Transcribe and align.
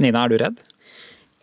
Nina, 0.00 0.24
er 0.24 0.32
du 0.32 0.38
redd? 0.42 0.62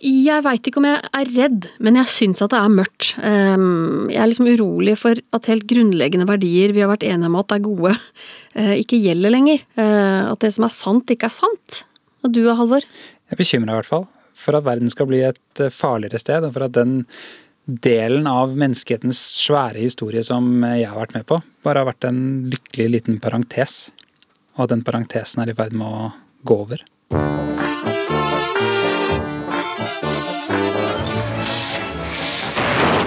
Jeg 0.01 0.41
veit 0.41 0.65
ikke 0.65 0.79
om 0.81 0.87
jeg 0.87 0.97
er 1.13 1.29
redd, 1.35 1.67
men 1.85 1.99
jeg 1.99 2.09
syns 2.09 2.41
at 2.41 2.49
det 2.55 2.57
er 2.57 2.73
mørkt. 2.73 3.11
Ehm, 3.21 4.07
jeg 4.09 4.17
er 4.17 4.31
liksom 4.31 4.49
urolig 4.49 4.95
for 4.97 5.19
at 5.37 5.49
helt 5.51 5.67
grunnleggende 5.69 6.25
verdier 6.25 6.73
vi 6.73 6.81
har 6.81 6.89
vært 6.89 7.05
enige 7.05 7.29
om 7.29 7.37
at 7.37 7.53
er 7.53 7.61
gode, 7.61 7.93
eh, 8.55 8.73
ikke 8.81 8.97
gjelder 8.97 9.29
lenger. 9.35 9.61
Eh, 9.77 10.31
at 10.31 10.41
det 10.41 10.49
som 10.55 10.65
er 10.65 10.73
sant, 10.73 11.05
ikke 11.05 11.29
er 11.29 11.35
sant. 11.35 11.83
Og 12.25 12.33
du, 12.33 12.41
Halvor? 12.49 12.81
Jeg 12.81 13.37
er 13.37 13.37
bekymra 13.37 13.75
i 13.75 13.79
hvert 13.81 13.91
fall. 13.91 14.07
For 14.33 14.57
at 14.57 14.65
verden 14.65 14.89
skal 14.89 15.05
bli 15.05 15.21
et 15.21 15.61
eh, 15.61 15.69
farligere 15.69 16.17
sted, 16.17 16.49
og 16.49 16.57
for 16.57 16.65
at 16.65 16.73
den 16.73 17.05
delen 17.69 18.25
av 18.25 18.57
menneskehetens 18.57 19.21
svære 19.45 19.77
historie 19.77 20.23
som 20.25 20.65
jeg 20.65 20.89
har 20.89 20.97
vært 20.97 21.13
med 21.13 21.27
på, 21.29 21.37
bare 21.61 21.85
har 21.85 21.91
vært 21.91 22.09
en 22.09 22.49
lykkelig 22.49 22.89
liten 22.89 23.21
parentes. 23.21 23.91
Og 24.57 24.65
at 24.65 24.73
den 24.73 24.81
parentesen 24.81 25.45
er 25.45 25.53
i 25.53 25.55
ferd 25.55 25.77
med 25.77 25.85
å 25.85 26.09
gå 26.41 26.57
over. 26.65 26.81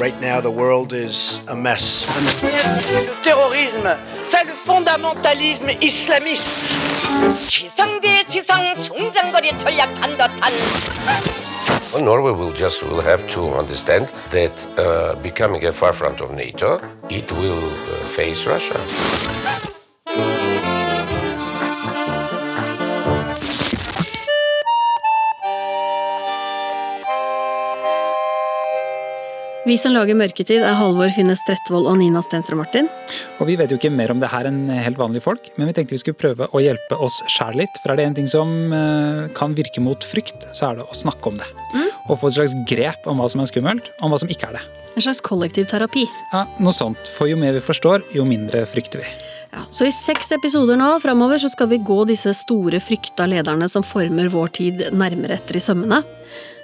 Right 0.04 0.20
now, 0.22 0.40
the 0.41 0.52
world 0.52 0.94
is 0.94 1.40
a 1.48 1.55
mess. 1.55 2.05
Le 2.94 3.23
terrorisme, 3.23 3.98
c'est 4.32 4.44
le 4.46 4.54
fondamentalisme 4.66 5.72
islamiste. 5.82 6.78
지상대 7.50 8.23
지상 8.26 8.73
총장거리 8.76 9.52
전략한 9.59 10.12
듯한 10.12 10.52
Well, 11.94 12.04
Norway 12.04 12.32
will 12.32 12.54
just 12.54 12.84
will 12.84 13.02
have 13.02 13.28
to 13.30 13.54
understand 13.55 14.08
that 14.32 14.52
uh, 14.78 15.16
becoming 15.22 15.66
a 15.66 15.73
far 15.73 15.91
front 15.91 16.22
of 16.22 16.32
NATO, 16.32 16.80
it 17.09 17.32
will 17.32 17.64
uh, 17.66 18.05
face 18.16 18.46
Russia. 18.46 18.80
Vi 29.65 29.79
som 29.81 29.95
lager 29.97 30.12
Mørketid 30.12 30.61
er 30.61 30.75
Halvor 30.77 31.09
Finnes 31.17 31.41
Trettvoll 31.47 31.87
og 31.89 31.95
Nina 31.97 32.20
Stenstrøm 32.20 32.59
Martin. 32.61 32.84
Og 33.41 33.48
vi 33.48 33.55
vet 33.57 33.71
jo 33.73 33.79
ikke 33.79 33.89
mer 33.89 34.11
om 34.12 34.19
det 34.21 34.29
her 34.29 34.45
enn 34.51 34.67
helt 34.69 34.98
vanlige 35.01 35.25
folk, 35.25 35.47
men 35.56 35.71
vi 35.71 35.75
tenkte 35.79 35.97
vi 35.97 36.01
skulle 36.03 36.21
prøve 36.21 36.51
å 36.53 36.61
hjelpe 36.61 36.98
oss 37.01 37.23
sjæl 37.33 37.56
litt. 37.62 37.79
For 37.81 37.95
er 37.95 37.97
det 37.97 38.05
en 38.11 38.17
ting 38.19 38.29
som 38.29 38.53
eh, 38.77 39.23
kan 39.33 39.56
virke 39.56 39.81
mot 39.81 40.05
frykt, 40.05 40.45
så 40.53 40.69
er 40.69 40.83
det 40.83 40.84
å 40.84 40.98
snakke 41.01 41.33
om 41.33 41.41
det. 41.41 41.48
Og 42.11 42.21
få 42.21 42.29
et 42.29 42.37
slags 42.37 42.53
grep 42.69 43.09
om 43.09 43.23
hva 43.23 43.31
som 43.33 43.41
er 43.41 43.48
skummelt, 43.48 43.89
om 44.05 44.12
hva 44.12 44.21
som 44.21 44.29
ikke 44.29 44.51
er 44.51 44.59
det. 44.59 44.65
En 44.98 45.06
slags 45.06 45.25
kollektiv 45.25 45.71
terapi. 45.73 46.05
Ja, 46.34 46.45
Noe 46.61 46.77
sånt. 46.77 47.09
For 47.17 47.33
jo 47.33 47.41
mer 47.41 47.56
vi 47.56 47.65
forstår, 47.65 48.05
jo 48.12 48.28
mindre 48.28 48.67
frykter 48.69 49.01
vi. 49.01 49.09
Ja, 49.55 49.65
så 49.73 49.89
i 49.89 49.95
seks 49.97 50.28
episoder 50.37 50.77
nå 50.77 50.91
framover 51.01 51.41
så 51.41 51.49
skal 51.49 51.73
vi 51.73 51.81
gå 51.81 52.03
disse 52.11 52.37
store 52.37 52.84
frykta 52.84 53.25
lederne 53.33 53.71
som 53.73 53.87
former 53.87 54.28
vår 54.28 54.59
tid 54.61 54.84
nærmere 54.93 55.41
etter 55.41 55.56
i 55.56 55.65
sømmene. 55.65 56.05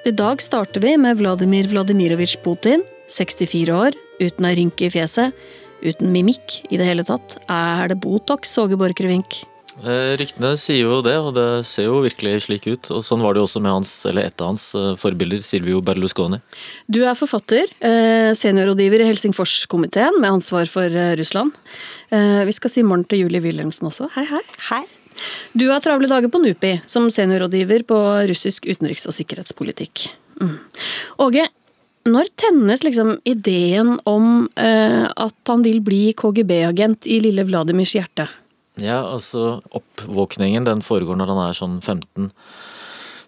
I 0.09 0.13
dag 0.17 0.41
starter 0.41 0.81
vi 0.81 0.95
med 0.97 1.19
Vladimir 1.21 1.69
Vladimirovitsj 1.69 2.39
Putin, 2.45 2.83
64 3.13 3.75
år, 3.77 3.97
uten 4.23 4.47
ei 4.49 4.55
rynke 4.57 4.87
i 4.87 4.93
fjeset, 4.95 5.37
uten 5.85 6.09
mimikk 6.15 6.61
i 6.73 6.79
det 6.81 6.87
hele 6.89 7.05
tatt. 7.05 7.37
Er 7.53 7.91
det 7.93 7.99
Botox, 8.01 8.55
Åge 8.63 8.79
Borchgrevink? 8.81 9.43
Eh, 9.85 10.15
Ryktene 10.21 10.55
sier 10.61 10.87
jo 10.89 11.01
det, 11.05 11.15
og 11.21 11.35
det 11.37 11.45
ser 11.69 11.87
jo 11.89 12.01
virkelig 12.05 12.47
slik 12.47 12.67
ut. 12.69 12.89
Og 12.97 13.05
sånn 13.07 13.21
var 13.25 13.37
det 13.37 13.43
jo 13.43 13.47
også 13.49 13.63
med 13.65 13.75
hans, 13.75 13.93
eller 14.09 14.29
et 14.29 14.41
av 14.45 14.51
hans 14.55 14.65
eh, 14.77 14.95
forbilder, 15.01 15.45
Silvio 15.45 15.83
Berlusconi. 15.85 16.41
Du 16.89 17.03
er 17.05 17.17
forfatter, 17.17 17.69
eh, 17.85 18.31
seniorrådgiver 18.37 19.05
i 19.05 19.11
Helsingforskomiteen 19.11 20.17
med 20.21 20.33
ansvar 20.39 20.69
for 20.69 20.89
Russland. 21.21 21.53
Eh, 22.11 22.41
Vi 22.49 22.57
skal 22.57 22.73
si 22.73 22.83
morgen 22.85 23.05
til 23.09 23.27
Julie 23.27 23.45
Wilhelmsen 23.45 23.89
også. 23.93 24.09
Hei, 24.17 24.25
hei. 24.33 24.43
Hei. 24.71 24.83
Du 25.53 25.67
har 25.71 25.83
travle 25.85 26.09
dager 26.11 26.33
på 26.33 26.41
NUPI 26.43 26.81
som 26.89 27.09
seniorrådgiver 27.13 27.87
på 27.89 28.01
russisk 28.31 28.69
utenriks- 28.71 29.09
og 29.11 29.17
sikkerhetspolitikk. 29.17 30.09
Mm. 30.41 30.57
Åge, 31.21 31.47
når 32.09 32.31
tennes 32.41 32.85
liksom 32.85 33.19
ideen 33.29 33.99
om 34.09 34.49
eh, 34.57 35.05
at 35.05 35.53
han 35.53 35.65
vil 35.67 35.83
bli 35.85 36.15
KGB-agent 36.17 37.09
i 37.11 37.21
lille 37.21 37.45
Vladimirs 37.49 37.93
hjerte? 37.97 38.29
Ja, 38.81 39.03
altså 39.05 39.61
oppvåkningen 39.77 40.65
den 40.65 40.85
foregår 40.85 41.19
når 41.19 41.33
han 41.35 41.41
er 41.45 41.59
sånn 41.59 41.77
15, 41.83 42.31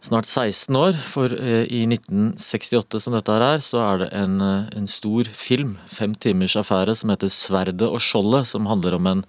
snart 0.02 0.30
16 0.30 0.78
år. 0.78 0.96
For 0.96 1.34
eh, 1.36 1.66
i 1.68 1.82
1968 1.84 3.02
som 3.04 3.16
dette 3.18 3.36
her 3.36 3.44
er, 3.50 3.66
så 3.66 3.82
er 3.84 4.04
det 4.04 4.08
en, 4.16 4.38
eh, 4.40 4.70
en 4.80 4.88
stor 4.88 5.28
film, 5.36 5.76
fem 5.92 6.16
timers 6.16 6.56
affære, 6.56 6.96
som 6.96 7.12
heter 7.12 7.32
Sverdet 7.32 7.88
og 7.88 8.00
skjoldet, 8.00 8.48
som 8.54 8.70
handler 8.70 8.96
om 8.96 9.10
en 9.12 9.26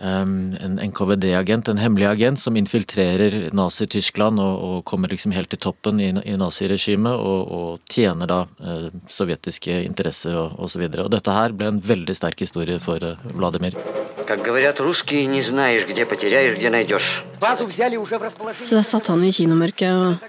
en 0.00 0.78
NKVD-agent, 0.82 1.68
en 1.68 1.78
hemmelig 1.78 2.06
agent, 2.06 2.40
som 2.40 2.56
infiltrerer 2.56 3.50
Nazi-Tyskland 3.56 4.40
og, 4.42 4.64
og, 4.68 4.84
kommer 4.88 5.10
liksom 5.12 5.32
helt 5.34 5.50
til 5.50 5.60
toppen 5.62 6.00
i, 6.00 6.10
i 6.22 6.36
naziregimet 6.38 7.14
og, 7.18 7.52
og 7.58 7.90
tjener 7.90 8.30
da 8.30 8.40
eh, 8.62 8.88
sovjetiske 9.10 9.82
interesser 9.84 10.38
og 10.38 10.58
osv. 10.64 10.84
Og, 10.86 10.98
og 11.06 11.12
dette 11.16 11.34
her 11.34 11.56
ble 11.56 11.72
en 11.72 11.82
veldig 11.82 12.14
sterk 12.16 12.44
historie 12.46 12.78
for 12.82 13.02
eh, 13.02 13.18
Vladimir. 13.34 13.76
Så 18.58 18.74
der 18.74 18.86
satt 18.86 19.08
han 19.10 19.24
i 19.24 19.32
kinomørket 19.34 19.92
og 19.92 20.28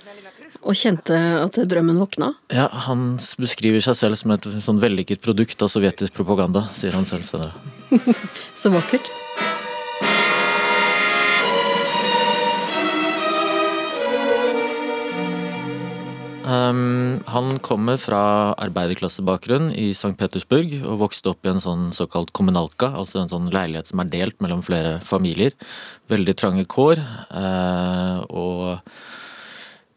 og 0.60 0.76
kjente 0.76 1.16
at 1.16 1.56
drømmen 1.72 2.00
våkna? 2.02 2.34
Ja, 2.52 2.68
Han 2.88 3.18
beskriver 3.40 3.84
seg 3.84 3.96
selv 4.00 4.20
som 4.20 4.34
et 4.36 4.48
sånn 4.66 4.82
vellykket 4.82 5.22
produkt 5.24 5.62
av 5.64 5.72
sovjetisk 5.72 6.18
propaganda, 6.18 6.66
sier 6.76 6.96
han 6.98 7.08
selv 7.08 7.24
senere. 7.28 7.54
Så 8.60 8.74
vakkert. 8.74 9.08
Um, 16.70 17.20
han 17.26 17.58
kommer 17.66 17.98
fra 18.02 18.22
arbeiderklassebakgrunn 18.62 19.72
i 19.74 19.90
St. 19.92 20.16
Petersburg 20.20 20.74
og 20.82 21.00
vokste 21.06 21.34
opp 21.34 21.46
i 21.46 21.54
en 21.54 21.64
sånn 21.64 21.90
såkalt 21.96 22.34
kommunalka, 22.36 22.92
altså 23.00 23.24
en 23.24 23.32
sånn 23.32 23.50
leilighet 23.54 23.92
som 23.92 24.04
er 24.04 24.12
delt 24.12 24.40
mellom 24.44 24.64
flere 24.66 25.00
familier. 25.08 25.56
Veldig 26.12 26.36
trange 26.38 26.66
kår. 26.70 27.02
eh, 27.42 28.20
og 28.30 28.80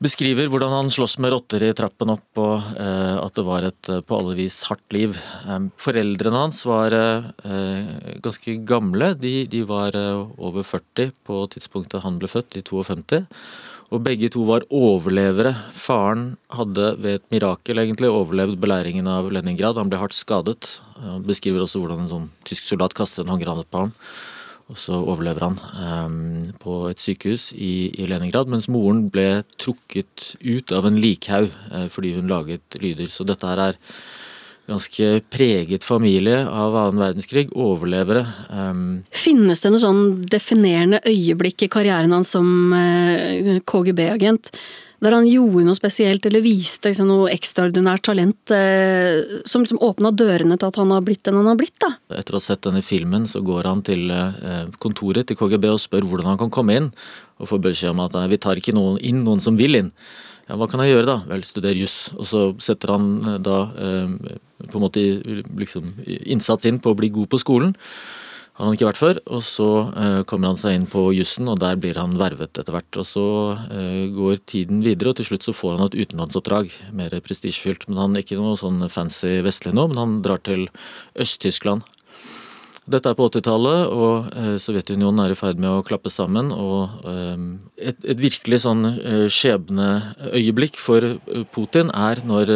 beskriver 0.03 0.49
hvordan 0.51 0.73
han 0.75 0.91
slåss 0.91 1.19
med 1.23 1.31
rotter 1.31 1.63
i 1.63 1.73
trappen 1.79 2.11
opp, 2.11 2.27
og 2.43 2.73
eh, 2.75 3.19
at 3.23 3.35
det 3.39 3.45
var 3.47 3.67
et 3.69 3.91
eh, 3.93 4.01
på 4.03 4.19
alle 4.19 4.35
vis 4.39 4.63
hardt 4.67 4.97
liv. 4.97 5.19
Um, 5.47 5.71
foreldrene 5.79 6.45
hans 6.45 6.65
var 6.67 6.97
ganske 8.23 8.57
gamle. 8.67 9.13
De, 9.15 9.63
var 9.67 9.97
over 10.39 10.67
40 10.67 11.13
på 11.27 11.45
tidspunktet 11.55 12.03
han 12.03 12.19
ble 12.19 12.31
født, 12.31 12.59
i 12.59 12.65
52. 12.67 13.23
Og 13.93 14.01
begge 14.01 14.31
to 14.33 14.47
var 14.49 14.65
overlevere. 14.73 15.53
Faren 15.77 16.39
hadde 16.57 16.95
ved 17.03 17.19
et 17.19 17.27
mirakel 17.35 17.83
egentlig 17.83 18.09
overlevd 18.09 18.57
beleiringen 18.63 19.09
av 19.11 19.29
Leningrad. 19.29 19.77
Han 19.77 19.91
ble 19.93 20.01
hardt 20.01 20.17
skadet. 20.17 20.79
Han 20.97 21.27
beskriver 21.29 21.61
også 21.61 21.83
hvordan 21.83 22.07
en 22.07 22.13
sånn 22.13 22.31
tysk 22.49 22.71
soldat 22.71 22.97
kaster 22.97 23.27
en 23.27 23.35
håndgranat 23.35 23.69
på 23.69 23.85
ham. 23.85 23.93
Og 24.73 24.79
så 24.81 24.97
overlever 24.97 25.45
han 25.45 25.59
ehm, 25.85 26.55
på 26.63 26.79
et 26.89 27.03
sykehus 27.03 27.51
i, 27.53 27.91
i 28.01 28.09
Leningrad, 28.09 28.49
mens 28.49 28.71
moren 28.73 29.05
ble 29.13 29.43
trukket 29.61 30.31
ut 30.41 30.73
av 30.73 30.89
en 30.89 30.97
likhaug 30.97 31.51
eh, 31.51 31.89
fordi 31.93 32.15
hun 32.17 32.31
laget 32.33 32.81
lyder. 32.81 33.11
Så 33.13 33.27
dette 33.29 33.51
her 33.51 33.61
er 33.67 33.81
ganske 34.71 35.09
preget 35.33 35.85
familie 35.85 36.45
av 36.49 36.77
annen 36.77 37.03
verdenskrig. 37.03 37.51
Overlevere. 37.53 38.25
Um, 38.51 39.03
Finnes 39.15 39.65
det 39.65 39.73
noe 39.73 39.83
sånn 39.83 40.05
definerende 40.31 41.03
øyeblikk 41.09 41.67
i 41.67 41.73
karrieren 41.73 42.15
hans 42.15 42.33
som 42.37 42.47
uh, 42.75 43.59
KGB-agent? 43.67 44.53
Der 45.03 45.17
han 45.17 45.27
gjorde 45.27 45.65
noe 45.67 45.75
spesielt, 45.75 46.27
eller 46.29 46.45
viste 46.45 46.93
liksom, 46.93 47.09
noe 47.11 47.31
ekstraordinært 47.35 48.05
talent 48.07 48.53
eh, 48.55 49.41
som 49.51 49.65
liksom 49.65 49.81
åpna 49.83 50.13
dørene 50.15 50.55
til 50.55 50.69
at 50.69 50.79
han 50.79 50.93
har 50.95 51.03
blitt 51.03 51.25
den 51.27 51.41
han 51.41 51.49
har 51.51 51.59
blitt? 51.59 51.75
da? 51.83 51.91
Etter 52.15 52.37
å 52.37 52.39
ha 52.39 52.45
sett 52.45 52.63
denne 52.69 52.85
filmen, 52.87 53.27
så 53.27 53.43
går 53.43 53.67
han 53.67 53.83
til 53.83 54.13
eh, 54.15 54.69
kontoret 54.83 55.27
til 55.27 55.41
KGB 55.41 55.73
og 55.73 55.83
spør 55.83 56.07
hvordan 56.07 56.31
han 56.31 56.39
kan 56.45 56.53
komme 56.55 56.79
inn, 56.79 56.93
og 57.43 57.51
får 57.51 57.65
beskjed 57.67 57.97
om 57.97 58.05
at 58.05 58.15
vi 58.31 58.39
tar 58.47 58.63
ikke 58.63 58.77
noen 58.79 59.01
inn 59.03 59.25
noen 59.27 59.43
som 59.43 59.59
vil 59.59 59.81
inn. 59.81 59.91
Ja, 60.49 60.57
Hva 60.59 60.67
kan 60.71 60.83
jeg 60.83 60.97
gjøre, 60.97 61.07
da? 61.07 61.19
Vel, 61.31 61.45
studere 61.47 61.79
juss. 61.79 62.11
Og 62.19 62.27
så 62.29 62.47
setter 62.63 62.97
han 62.97 63.13
eh, 63.23 63.39
da 63.43 63.59
eh, 63.79 64.17
på 64.69 64.79
en 64.79 64.85
måte 64.85 65.05
liksom, 65.59 65.95
innsats 66.07 66.67
inn 66.69 66.83
på 66.83 66.93
å 66.93 66.99
bli 66.99 67.13
god 67.15 67.31
på 67.33 67.41
skolen. 67.43 67.73
Har 68.59 68.67
han 68.67 68.77
ikke 68.77 68.89
vært 68.91 69.01
før. 69.01 69.21
Og 69.33 69.45
så 69.47 69.69
eh, 69.95 70.19
kommer 70.29 70.53
han 70.53 70.61
seg 70.61 70.77
inn 70.77 70.89
på 70.91 71.07
jussen, 71.17 71.49
og 71.51 71.61
der 71.63 71.79
blir 71.81 72.01
han 72.01 72.19
vervet 72.21 72.59
etter 72.59 72.75
hvert. 72.75 73.01
Og 73.01 73.07
så 73.07 73.25
går 74.19 74.43
tiden 74.51 74.83
videre, 74.85 75.13
og 75.13 75.21
til 75.21 75.31
slutt 75.31 75.47
så 75.47 75.55
får 75.57 75.79
han 75.79 75.87
et 75.87 75.99
utenlandsoppdrag. 76.03 76.75
Mer 76.99 77.17
prestisjefylt. 77.25 77.87
Men 77.89 78.03
han 78.03 78.19
er 78.19 78.27
ikke 78.27 78.41
noe 78.43 78.59
sånn 78.61 78.83
fancy 78.93 79.39
vestlig 79.47 79.77
nå, 79.79 79.89
men 79.93 80.03
han 80.03 80.21
drar 80.27 80.43
til 80.43 80.67
Øst-Tyskland. 81.23 81.87
Dette 82.83 83.13
er 83.13 83.15
på 83.15 83.29
80-tallet, 83.31 83.93
og 83.95 84.33
eh, 84.35 84.55
Sovjetunionen 84.59 85.21
er 85.23 85.31
i 85.31 85.37
ferd 85.39 85.61
med 85.63 85.71
å 85.71 85.85
klappe 85.87 86.11
sammen. 86.11 86.49
Og 86.51 87.05
eh, 87.07 87.45
et, 87.79 88.01
et 88.03 88.19
virkelig 88.19 88.65
sånn 88.65 88.83
eh, 88.91 89.29
skjebneøyeblikk 89.31 90.81
for 90.83 91.07
Putin 91.55 91.93
er 91.95 92.25
når 92.27 92.51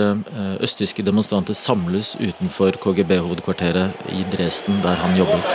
østtyske 0.66 1.04
demonstranter 1.06 1.54
samles 1.54 2.16
utenfor 2.18 2.74
KGB-hovedkvarteret 2.82 4.10
i 4.16 4.24
Dresden, 4.32 4.80
der 4.82 4.98
han 4.98 5.14
jobber. 5.14 5.46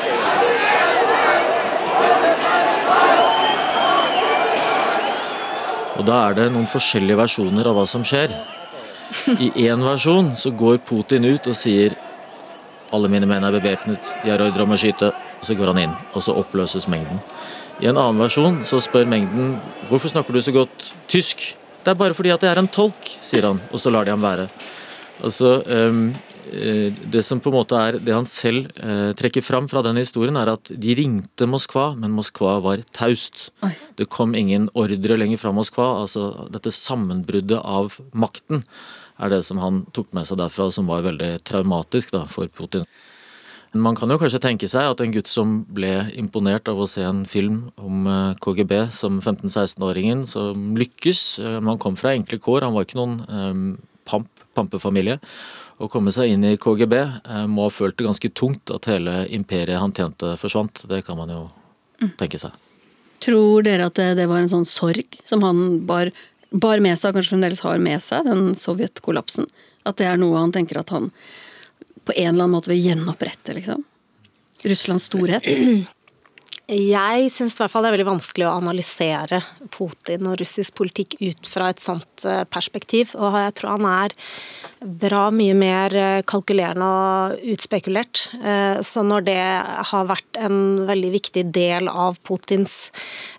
Og 6.00 6.08
da 6.08 6.24
er 6.30 6.40
det 6.40 6.48
noen 6.56 6.72
forskjellige 6.72 7.20
versjoner 7.20 7.68
av 7.68 7.76
hva 7.76 7.84
som 7.90 8.08
skjer. 8.08 8.32
I 9.36 9.52
én 9.68 9.84
versjon 9.84 10.32
så 10.40 10.54
går 10.56 10.80
Putin 10.88 11.28
ut 11.28 11.52
og 11.52 11.60
sier 11.60 12.00
alle 12.96 13.10
mine 13.12 13.28
menn 13.30 13.46
er 13.48 13.56
bevæpnet, 13.56 14.14
de 14.24 14.32
har 14.32 14.44
ordre 14.44 14.66
om 14.66 14.76
å 14.76 14.80
skyte. 14.80 15.12
Og 15.42 15.48
så 15.48 15.58
går 15.58 15.74
han 15.74 15.82
inn, 15.86 15.94
og 16.14 16.24
så 16.26 16.36
oppløses 16.38 16.88
mengden. 16.92 17.22
I 17.82 17.90
en 17.90 17.98
annen 17.98 18.22
versjon 18.22 18.60
så 18.66 18.78
spør 18.84 19.08
mengden 19.10 19.56
hvorfor 19.90 20.12
snakker 20.14 20.36
du 20.36 20.42
så 20.44 20.54
godt 20.54 20.92
tysk? 21.10 21.56
Det 21.82 21.94
er 21.94 21.98
bare 21.98 22.14
fordi 22.14 22.34
at 22.34 22.44
jeg 22.46 22.54
er 22.54 22.62
en 22.62 22.70
tolk, 22.70 23.16
sier 23.26 23.48
han, 23.48 23.62
og 23.72 23.82
så 23.82 23.90
lar 23.94 24.06
de 24.06 24.14
ham 24.14 24.22
være. 24.22 24.46
Altså, 25.26 25.56
um, 25.66 26.12
det 26.52 27.24
som 27.26 27.40
på 27.42 27.50
en 27.50 27.56
måte 27.56 27.78
er 27.80 27.98
det 28.02 28.14
han 28.14 28.28
selv 28.30 28.70
uh, 28.78 29.12
trekker 29.18 29.46
fram 29.46 29.70
fra 29.72 29.82
den 29.86 29.98
historien, 30.02 30.38
er 30.38 30.54
at 30.54 30.70
de 30.70 30.96
ringte 30.98 31.48
Moskva, 31.50 31.92
men 31.98 32.14
Moskva 32.14 32.60
var 32.62 32.84
taust. 32.94 33.50
Det 33.98 34.10
kom 34.14 34.36
ingen 34.38 34.70
ordre 34.78 35.18
lenger 35.18 35.42
fra 35.42 35.54
Moskva. 35.56 36.04
altså 36.04 36.50
Dette 36.54 36.74
sammenbruddet 36.76 37.62
av 37.62 37.98
makten 38.14 38.66
er 39.22 39.32
det 39.34 39.42
som 39.48 39.62
han 39.62 39.84
tok 39.96 40.12
med 40.18 40.28
seg 40.28 40.40
derfra, 40.42 40.70
som 40.74 40.90
var 40.90 41.06
veldig 41.06 41.36
traumatisk 41.48 42.14
da, 42.16 42.26
for 42.32 42.50
Putin. 42.52 42.86
Man 43.72 43.96
kan 43.96 44.12
jo 44.12 44.18
kanskje 44.20 44.42
tenke 44.44 44.68
seg 44.68 44.90
at 44.90 45.00
en 45.00 45.14
gutt 45.14 45.30
som 45.32 45.62
ble 45.72 45.94
imponert 46.20 46.68
av 46.68 46.82
å 46.82 46.90
se 46.92 47.06
en 47.08 47.22
film 47.30 47.70
om 47.80 48.08
eh, 48.10 48.34
KGB 48.44 48.74
som 48.92 49.22
15-16-åringen, 49.22 50.26
som 50.28 50.74
lykkes 50.76 51.22
Man 51.64 51.80
kom 51.80 51.96
fra 51.96 52.12
enkle 52.12 52.42
kår, 52.44 52.66
han 52.68 52.76
var 52.76 52.84
ikke 52.84 53.00
noen 53.00 53.22
um, 53.30 53.62
pamp, 54.10 54.28
pampefamilie. 54.58 55.22
Å 55.80 55.88
komme 55.90 56.12
seg 56.12 56.34
inn 56.34 56.44
i 56.46 56.58
KGB 56.60 56.98
må 57.50 57.70
ha 57.70 57.72
følt 57.74 57.96
det 57.98 58.10
ganske 58.10 58.34
tungt 58.38 58.74
at 58.76 58.90
hele 58.92 59.24
imperiet 59.34 59.80
han 59.82 59.96
tjente, 59.96 60.36
forsvant. 60.38 60.84
Det 60.92 61.00
kan 61.08 61.18
man 61.18 61.32
jo 61.32 61.40
mm. 62.04 62.12
tenke 62.20 62.38
seg. 62.42 62.54
Tror 63.22 63.66
dere 63.66 63.88
at 63.90 63.98
det, 63.98 64.12
det 64.18 64.28
var 64.30 64.42
en 64.42 64.52
sånn 64.52 64.68
sorg 64.68 65.20
som 65.30 65.44
han 65.46 65.82
bar, 65.90 66.10
bar 66.52 66.82
med 66.84 67.00
seg, 67.00 67.12
og 67.12 67.20
kanskje 67.20 67.36
fremdeles 67.36 67.64
har 67.66 67.80
med 67.82 68.04
seg, 68.04 68.28
den 68.28 68.52
sovjetkollapsen? 68.60 69.48
At 69.88 69.98
det 70.02 70.10
er 70.10 70.20
noe 70.22 70.40
han 70.40 70.54
tenker 70.54 70.82
at 70.82 70.92
han 70.94 71.10
på 72.06 72.16
en 72.16 72.34
eller 72.34 72.46
annen 72.46 72.56
måte 72.56 72.72
vil 72.74 72.82
gjenopprette, 72.82 73.56
liksom? 73.58 73.86
Russlands 74.68 75.08
storhet? 75.10 75.48
Jeg 76.72 77.28
syns 77.34 77.58
det 77.58 77.66
er 77.66 77.84
veldig 77.84 78.06
vanskelig 78.08 78.46
å 78.48 78.54
analysere 78.56 79.42
Putin 79.76 80.30
og 80.30 80.38
russisk 80.40 80.78
politikk 80.80 81.18
ut 81.20 81.50
fra 81.50 81.68
et 81.72 81.82
sånt 81.84 82.24
eh, 82.24 82.46
perspektiv. 82.48 83.12
Og 83.20 83.36
jeg 83.36 83.56
tror 83.58 83.74
han 83.76 83.88
er 83.90 84.16
bra 84.80 85.26
mye 85.36 85.58
mer 85.58 85.96
eh, 86.00 86.22
kalkulerende 86.24 86.88
og 86.88 87.44
utspekulert. 87.52 88.24
Eh, 88.40 88.80
så 88.88 89.04
når 89.04 89.28
det 89.28 89.44
har 89.92 90.08
vært 90.14 90.40
en 90.40 90.86
veldig 90.88 91.12
viktig 91.18 91.46
del 91.52 91.92
av 91.92 92.22
Putins 92.24 92.86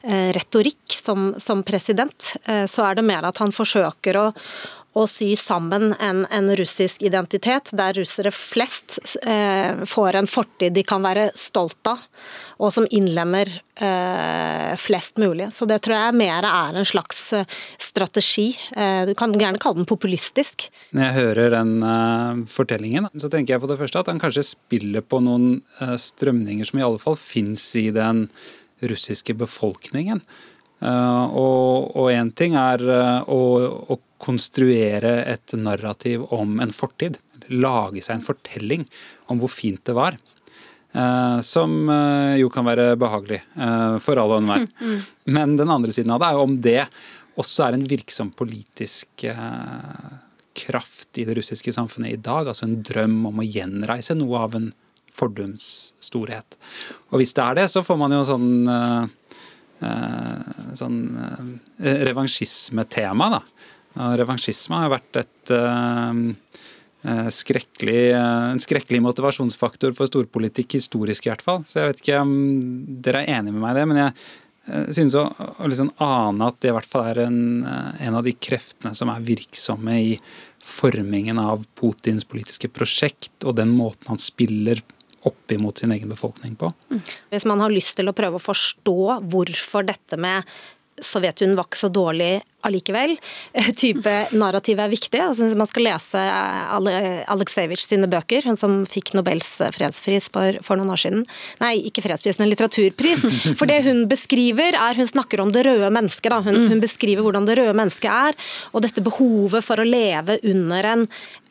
retorikk 0.02 0.92
som, 0.92 1.30
som 1.40 1.62
president, 1.64 2.32
så 2.42 2.84
er 2.84 2.96
det 2.98 3.04
mer 3.06 3.22
at 3.28 3.38
han 3.38 3.52
forsøker 3.54 4.18
å 4.18 4.24
å 4.92 5.06
sy 5.08 5.32
sammen 5.40 5.94
en, 6.00 6.24
en, 6.28 6.50
russisk 6.56 7.02
identitet, 7.06 7.70
der 7.76 7.96
russere 7.96 8.32
flest 8.34 8.98
eh, 9.24 9.84
får 9.88 10.18
en 10.20 10.28
fortid 10.28 10.74
de 10.76 10.84
kan 10.84 11.04
være 11.04 11.30
stolt 11.38 11.88
av, 11.88 12.02
og 12.62 12.74
som 12.74 12.86
innlemmer 12.92 13.48
eh, 13.80 14.74
flest 14.80 15.18
mulig. 15.22 15.48
Så 15.56 15.66
det 15.68 15.80
tror 15.86 15.96
jeg 15.96 16.18
mer 16.20 16.46
er 16.48 16.78
en 16.78 16.88
slags 16.88 17.24
eh, 17.38 17.48
strategi. 17.80 18.50
Eh, 18.76 19.06
du 19.08 19.14
kan 19.18 19.32
gjerne 19.32 19.60
kalle 19.62 19.80
den 19.80 19.88
populistisk. 19.88 20.68
Når 20.92 21.08
jeg 21.08 21.16
hører 21.16 21.56
den 21.56 21.74
uh, 21.80 22.44
fortellingen, 22.50 23.08
så 23.16 23.32
tenker 23.32 23.56
jeg 23.56 23.64
på 23.64 23.72
det 23.72 23.80
første 23.80 24.04
at 24.04 24.12
han 24.12 24.20
kanskje 24.22 24.44
spiller 24.52 25.04
på 25.04 25.22
noen 25.24 25.62
uh, 25.80 25.96
strømninger 25.96 26.68
som 26.68 26.80
i 26.80 26.86
alle 26.86 27.00
fall 27.02 27.16
fins 27.18 27.64
i 27.80 27.88
den 27.94 28.26
russiske 28.82 29.34
befolkningen. 29.38 30.20
Og 30.82 32.08
én 32.10 32.32
ting 32.34 32.56
er 32.58 32.82
å 33.30 33.98
konstruere 34.22 35.16
et 35.26 35.54
narrativ 35.58 36.26
om 36.34 36.60
en 36.62 36.74
fortid. 36.74 37.18
Lage 37.50 38.04
seg 38.04 38.18
en 38.18 38.26
fortelling 38.26 38.86
om 39.32 39.42
hvor 39.42 39.50
fint 39.52 39.82
det 39.88 39.96
var. 39.98 40.18
Uh, 40.92 41.40
som 41.40 41.88
uh, 41.88 42.36
jo 42.36 42.50
kan 42.52 42.66
være 42.68 42.90
behagelig 43.00 43.38
uh, 43.56 43.96
for 44.02 44.20
alle 44.20 44.36
og 44.36 44.42
enhver. 44.42 44.68
Mm, 44.82 44.90
mm. 44.92 45.00
Men 45.32 45.56
den 45.56 45.70
andre 45.72 45.92
siden 45.94 46.12
av 46.12 46.20
det 46.20 46.28
er 46.28 46.36
jo 46.36 46.44
om 46.44 46.56
det 46.60 46.80
også 47.40 47.64
er 47.64 47.76
en 47.78 47.86
virksom 47.88 48.28
politisk 48.36 49.24
kraft 50.58 51.16
i 51.16 51.24
det 51.24 51.36
russiske 51.38 51.72
samfunnet 51.72 52.12
i 52.12 52.20
dag. 52.20 52.50
Altså 52.50 52.66
en 52.66 52.82
drøm 52.84 53.22
om 53.30 53.40
å 53.40 53.46
gjenreise 53.46 54.16
noe 54.18 54.42
av 54.44 54.56
en 54.58 54.66
fordums 55.12 55.94
storhet. 56.02 56.58
Og 57.08 57.22
hvis 57.22 57.32
det 57.38 57.46
er 57.46 57.56
det, 57.62 57.66
så 57.72 57.80
får 57.86 58.00
man 58.02 58.12
jo 58.12 58.20
sånn 58.28 58.50
sånn 60.78 60.98
revansjismetema, 61.80 63.30
da. 63.32 63.40
Revansjisme 63.96 64.78
har 64.84 64.92
vært 64.92 65.18
et 65.20 65.52
uh, 65.52 66.12
skrekkelig, 67.34 68.02
en 68.16 68.62
skrekkelig 68.62 69.02
motivasjonsfaktor 69.04 69.94
for 69.96 70.10
storpolitikk, 70.10 70.78
historisk 70.78 71.26
i 71.26 71.32
hvert 71.32 71.44
fall. 71.44 71.64
Så 71.66 71.80
jeg 71.80 71.90
vet 71.90 72.04
ikke 72.04 72.22
om 72.22 72.32
dere 73.04 73.24
er 73.24 73.40
enig 73.40 73.54
med 73.54 73.64
meg 73.64 73.74
i 73.74 73.80
det, 73.80 73.86
men 73.90 74.00
jeg 74.02 74.94
synes 74.94 75.16
å, 75.18 75.24
å 75.34 75.66
liksom 75.66 75.90
ane 76.04 76.46
at 76.46 76.60
det 76.62 76.70
i 76.70 76.74
hvert 76.76 76.86
fall 76.86 77.08
er 77.10 77.24
en, 77.24 77.40
en 77.66 78.18
av 78.18 78.22
de 78.22 78.34
kreftene 78.38 78.94
som 78.94 79.10
er 79.10 79.24
virksomme 79.26 79.96
i 79.98 80.12
formingen 80.62 81.40
av 81.42 81.64
Putins 81.78 82.24
politiske 82.28 82.70
prosjekt 82.70 83.42
og 83.42 83.56
den 83.58 83.74
måten 83.74 84.12
han 84.12 84.22
spiller 84.22 84.78
opp 85.26 85.54
imot 85.54 85.82
sin 85.82 85.92
egen 85.94 86.10
befolkning 86.10 86.54
på. 86.58 86.70
Hvis 87.30 87.46
man 87.46 87.62
har 87.62 87.74
lyst 87.74 87.96
til 87.98 88.10
å 88.10 88.14
prøve 88.16 88.38
å 88.38 88.42
forstå 88.42 89.18
hvorfor 89.32 89.86
dette 89.90 90.18
med 90.20 90.46
Sovjetunionen 91.02 91.56
var 91.56 91.66
ikke 91.66 91.80
så 91.80 91.90
dårlig 91.90 92.32
allikevel. 92.66 93.16
Type 93.78 94.14
narrativ 94.36 94.80
er 94.82 94.92
viktig. 94.92 95.20
Altså, 95.22 95.48
man 95.58 95.68
skal 95.68 95.86
lese 95.88 96.22
Aleksejevitsj 97.32 97.86
sine 97.88 98.10
bøker, 98.10 98.46
hun 98.48 98.58
som 98.58 98.82
fikk 98.88 99.14
Nobels 99.16 99.50
fredspris 99.74 100.30
for, 100.32 100.58
for, 100.64 100.80
noen 100.80 100.94
år 100.94 101.02
siden. 101.04 101.26
Nei, 101.62 101.74
ikke 101.90 102.04
fredspris, 102.04 102.40
men 102.40 102.50
litteraturpris. 102.52 103.26
For 103.58 103.68
det 103.68 103.82
hun 103.86 104.04
beskriver, 104.10 104.74
er 104.78 104.98
Hun 104.98 105.08
snakker 105.08 105.40
om 105.42 105.52
det 105.54 105.64
røde 105.66 105.90
mennesket. 105.92 106.32
Hun, 106.32 106.64
mm. 106.64 106.68
hun, 106.72 106.80
beskriver 106.82 107.24
hvordan 107.24 107.46
det 107.48 107.58
røde 107.58 107.76
mennesket 107.76 108.10
er, 108.10 108.38
og 108.72 108.84
dette 108.84 109.04
behovet 109.04 109.64
for 109.64 109.80
å 109.80 109.86
leve 109.86 110.38
under 110.48 110.88
en, 110.88 111.06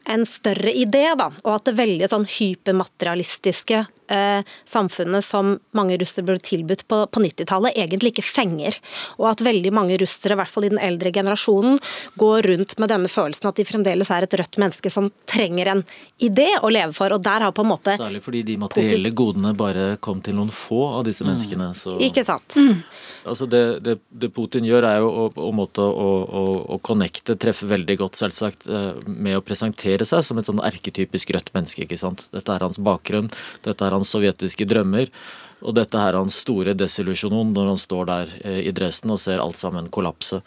en 0.10 0.26
større 0.28 0.74
idé, 0.74 1.06
da, 1.18 1.30
og 1.44 1.56
at 1.56 1.70
det 1.70 1.78
veldig 1.80 2.10
sånn 2.12 2.28
hypermaterialistiske 2.30 3.84
eh, 4.12 4.44
samfunnet 4.66 5.26
som 5.26 5.56
mange 5.78 5.98
russere 6.02 6.26
ble 6.28 6.38
tilbudt 6.44 6.86
på, 6.90 7.02
på 7.08 7.24
90-tallet, 7.24 7.78
egentlig 7.80 8.14
ikke 8.14 8.28
fenger. 8.28 8.78
Og 9.20 9.30
at 9.32 9.44
veldig 9.46 9.74
mange 9.76 9.98
russere, 10.02 10.36
i 10.36 10.42
hvert 10.42 10.52
fall 10.52 10.68
i 10.68 10.74
den 10.74 10.82
eldre 10.82 11.01
generasjonen, 11.10 11.80
går 12.22 12.46
rundt 12.52 12.78
med 12.78 12.92
denne 12.94 13.10
følelsen 13.10 13.50
at 13.50 13.58
de 13.58 13.66
fremdeles 13.66 14.12
er 14.14 14.28
et 14.28 14.38
rødt 14.38 14.60
menneske 14.62 14.92
som 14.94 15.10
trenger 15.26 15.74
en 15.74 15.84
idé 16.22 16.48
å 16.62 16.70
leve 16.70 16.94
for. 16.94 17.16
og 17.16 17.24
der 17.26 17.48
har 17.48 17.56
på 17.56 17.66
en 17.66 17.72
måte... 17.72 17.98
Særlig 17.98 18.22
fordi 18.22 18.44
de 18.52 18.58
materielle 18.62 19.10
godene 19.10 19.56
bare 19.58 19.96
kom 20.04 20.22
til 20.22 20.38
noen 20.38 20.52
få 20.54 20.84
av 21.00 21.08
disse 21.08 21.26
mm. 21.26 21.32
menneskene. 21.32 21.72
Så... 21.78 21.98
Ikke 22.04 22.26
sant. 22.28 22.60
Mm. 22.62 22.84
Altså 23.28 23.46
det, 23.46 23.62
det, 23.86 23.98
det, 24.10 24.32
Putin 24.34 24.66
gjør, 24.66 24.88
er 24.88 25.04
jo 25.04 25.10
å, 25.10 25.26
å, 25.36 25.52
måte 25.54 25.84
å, 25.84 26.08
å, 26.26 26.44
å 26.74 26.80
connecte, 26.82 27.36
treffe 27.40 27.68
veldig 27.70 28.00
godt, 28.00 28.18
selvsagt, 28.18 28.66
eh, 28.66 28.98
med 29.06 29.38
å 29.38 29.44
presentere 29.46 30.08
seg 30.08 30.26
som 30.26 30.42
et 30.42 30.50
sånn 30.50 30.64
erketypisk 30.66 31.36
rødt 31.36 31.54
menneske. 31.54 31.86
ikke 31.86 32.00
sant? 32.02 32.26
Dette 32.34 32.56
er 32.56 32.66
hans 32.66 32.82
bakgrunn, 32.82 33.30
dette 33.68 33.86
er 33.86 33.98
hans 33.98 34.12
sovjetiske 34.14 34.66
drømmer. 34.70 35.14
Og 35.62 35.76
dette 35.78 36.00
er 36.02 36.18
hans 36.18 36.40
store 36.42 36.74
desillusjon 36.74 37.54
når 37.54 37.68
han 37.70 37.80
står 37.80 38.08
der 38.10 38.36
eh, 38.42 38.62
i 38.66 38.74
Dresden 38.74 39.14
og 39.14 39.22
ser 39.22 39.44
alt 39.44 39.62
sammen 39.62 39.92
kollapse. 39.94 40.42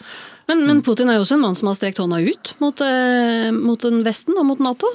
Men, 0.51 0.67
men 0.67 0.83
Putin 0.85 1.13
er 1.13 1.21
jo 1.21 1.27
også 1.29 1.39
en 1.39 1.45
mann 1.47 1.59
som 1.59 1.71
har 1.71 1.79
strekt 1.79 2.03
hånda 2.03 2.19
ut 2.27 2.57
mot, 2.59 2.83
eh, 2.83 3.51
mot 3.55 3.91
Vesten 4.05 4.41
og 4.41 4.49
mot 4.51 4.63
Nato? 4.65 4.91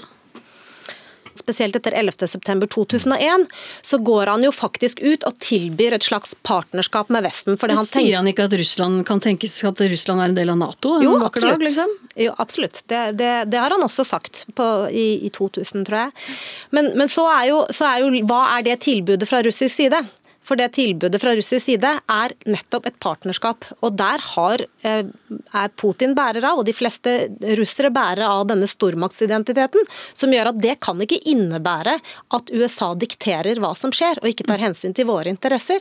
Spesielt 1.37 1.75
etter 1.75 1.95
11.9.2001, 1.97 3.45
så 3.81 3.97
går 3.97 4.33
han 4.33 4.43
jo 4.43 4.51
faktisk 4.55 5.01
ut 5.01 5.25
og 5.27 5.37
tilbyr 5.43 5.97
et 5.97 6.05
slags 6.05 6.35
partnerskap 6.45 7.11
med 7.13 7.25
Vesten. 7.27 7.57
Men 7.61 7.77
han 7.77 7.89
Sier 7.89 8.19
han 8.19 8.29
ikke 8.29 8.47
at 8.49 8.55
Russland 8.59 9.03
kan 9.07 9.21
tenkes 9.23 9.57
at 9.67 9.81
Russland 9.81 10.23
er 10.23 10.31
en 10.31 10.37
del 10.37 10.53
av 10.53 10.59
Nato? 10.59 10.97
jo, 11.03 11.15
absolutt. 11.23 11.59
Dag, 11.59 11.65
liksom? 11.67 11.95
jo, 12.15 12.35
absolutt. 12.37 12.83
Det, 12.85 13.01
det, 13.19 13.31
det, 13.51 13.59
har 13.59 13.75
han 13.75 13.83
også 13.83 14.05
sagt 14.07 14.45
på, 14.55 14.67
i, 14.91 15.25
i, 15.25 15.31
2000, 15.33 15.85
tror 15.87 16.05
jeg. 16.05 16.11
Men, 16.75 16.93
men 16.99 17.11
så, 17.11 17.25
er 17.33 17.49
jo, 17.51 17.63
så 17.73 17.89
er 17.89 18.03
jo 18.03 18.23
Hva 18.29 18.41
er 18.57 18.65
det 18.65 18.79
tilbudet 18.85 19.29
fra 19.29 19.41
russisk 19.45 19.75
side? 19.75 20.01
For 20.49 20.57
det 20.57 20.71
tilbudet 20.73 21.21
fra 21.21 21.35
russisk 21.37 21.67
side 21.67 21.89
er 22.09 22.33
nettopp 22.49 22.87
et 22.89 22.97
partnerskap. 23.03 23.67
Og 23.85 23.93
der 23.99 24.23
har, 24.31 24.63
eh, 24.81 25.03
er 25.53 25.69
Putin 25.77 26.15
bærer 26.15 26.43
av, 26.43 26.59
og 26.59 26.65
de 26.65 26.73
fleste 26.73 27.29
russere 27.59 27.91
bærer 27.93 28.25
av 28.25 28.47
denne 28.47 28.65
stormaktsidentiteten, 28.65 29.85
som 30.15 30.31
gjør 30.31 30.49
at 30.49 30.57
det 30.57 30.79
kan 30.79 30.97
ikke 30.97 31.21
innebære 31.21 31.99
at 32.31 32.49
USA 32.49 32.95
dikterer 32.95 33.61
hva 33.61 33.75
som 33.77 33.91
skjer, 33.91 34.17
og 34.23 34.25
ikke 34.25 34.47
tar 34.47 34.57
hensyn 34.57 34.95
til 34.95 35.05
våre 35.05 35.29
interesser. 35.29 35.79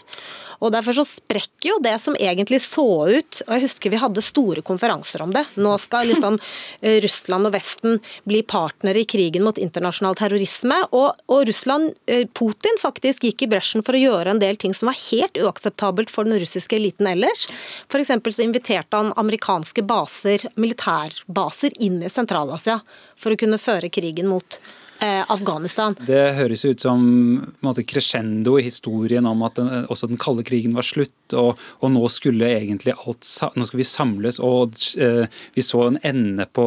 Og 0.60 0.72
Derfor 0.74 0.96
så 0.98 1.04
sprekker 1.06 1.70
jo 1.70 1.78
det 1.82 1.94
som 2.02 2.16
egentlig 2.18 2.60
så 2.64 2.84
ut 3.08 3.42
og 3.46 3.52
Jeg 3.54 3.64
husker 3.64 3.92
vi 3.92 4.00
hadde 4.02 4.24
store 4.24 4.62
konferanser 4.66 5.22
om 5.22 5.32
det. 5.34 5.44
Nå 5.60 5.76
skal 5.80 6.08
liksom 6.10 6.38
eh, 6.82 6.98
Russland 7.04 7.48
og 7.48 7.54
Vesten 7.54 8.00
bli 8.28 8.42
partnere 8.42 9.02
i 9.02 9.08
krigen 9.08 9.46
mot 9.46 9.58
internasjonal 9.58 10.18
terrorisme. 10.18 10.80
Og, 10.90 11.14
og 11.30 11.46
Russland, 11.48 11.94
eh, 12.10 12.26
Putin 12.34 12.78
faktisk 12.82 13.28
gikk 13.28 13.46
i 13.46 13.50
bresjen 13.54 13.86
for 13.86 13.96
å 13.96 14.02
gjøre 14.02 14.34
en 14.34 14.42
del 14.42 14.57
ting 14.58 14.74
som 14.74 14.90
var 14.90 14.98
helt 15.10 15.38
uakseptabelt 15.38 16.10
for 16.12 16.28
den 16.28 16.38
russiske 16.40 16.76
eliten 16.76 17.06
ellers. 17.10 17.46
F.eks. 17.88 18.12
så 18.36 18.44
inviterte 18.44 18.96
han 18.96 19.12
amerikanske 19.16 19.84
baser, 19.86 20.48
militærbaser, 20.56 21.78
inn 21.82 22.02
i 22.02 22.12
Sentral-Asia 22.12 22.80
for 23.18 23.34
å 23.34 23.40
kunne 23.40 23.60
føre 23.62 23.92
krigen 23.92 24.30
mot 24.30 24.60
Afghanistan. 25.04 25.96
Det 26.06 26.22
høres 26.38 26.64
ut 26.66 26.82
som 26.82 27.04
måte, 27.64 27.84
crescendo 27.88 28.56
i 28.58 28.64
historien 28.66 29.26
om 29.28 29.44
at 29.46 29.58
den, 29.58 29.70
også 29.86 30.08
den 30.10 30.20
kalde 30.20 30.44
krigen 30.46 30.74
var 30.76 30.86
slutt, 30.86 31.14
og, 31.38 31.60
og 31.82 31.92
nå 31.94 32.04
skulle 32.12 32.48
egentlig 32.48 32.94
alt 32.96 33.26
Nå 33.58 33.66
skal 33.68 33.80
vi 33.80 33.86
samles, 33.86 34.38
og 34.42 34.74
uh, 35.00 35.24
vi 35.54 35.64
så 35.64 35.84
en 35.88 35.98
ende 36.06 36.46
på, 36.54 36.66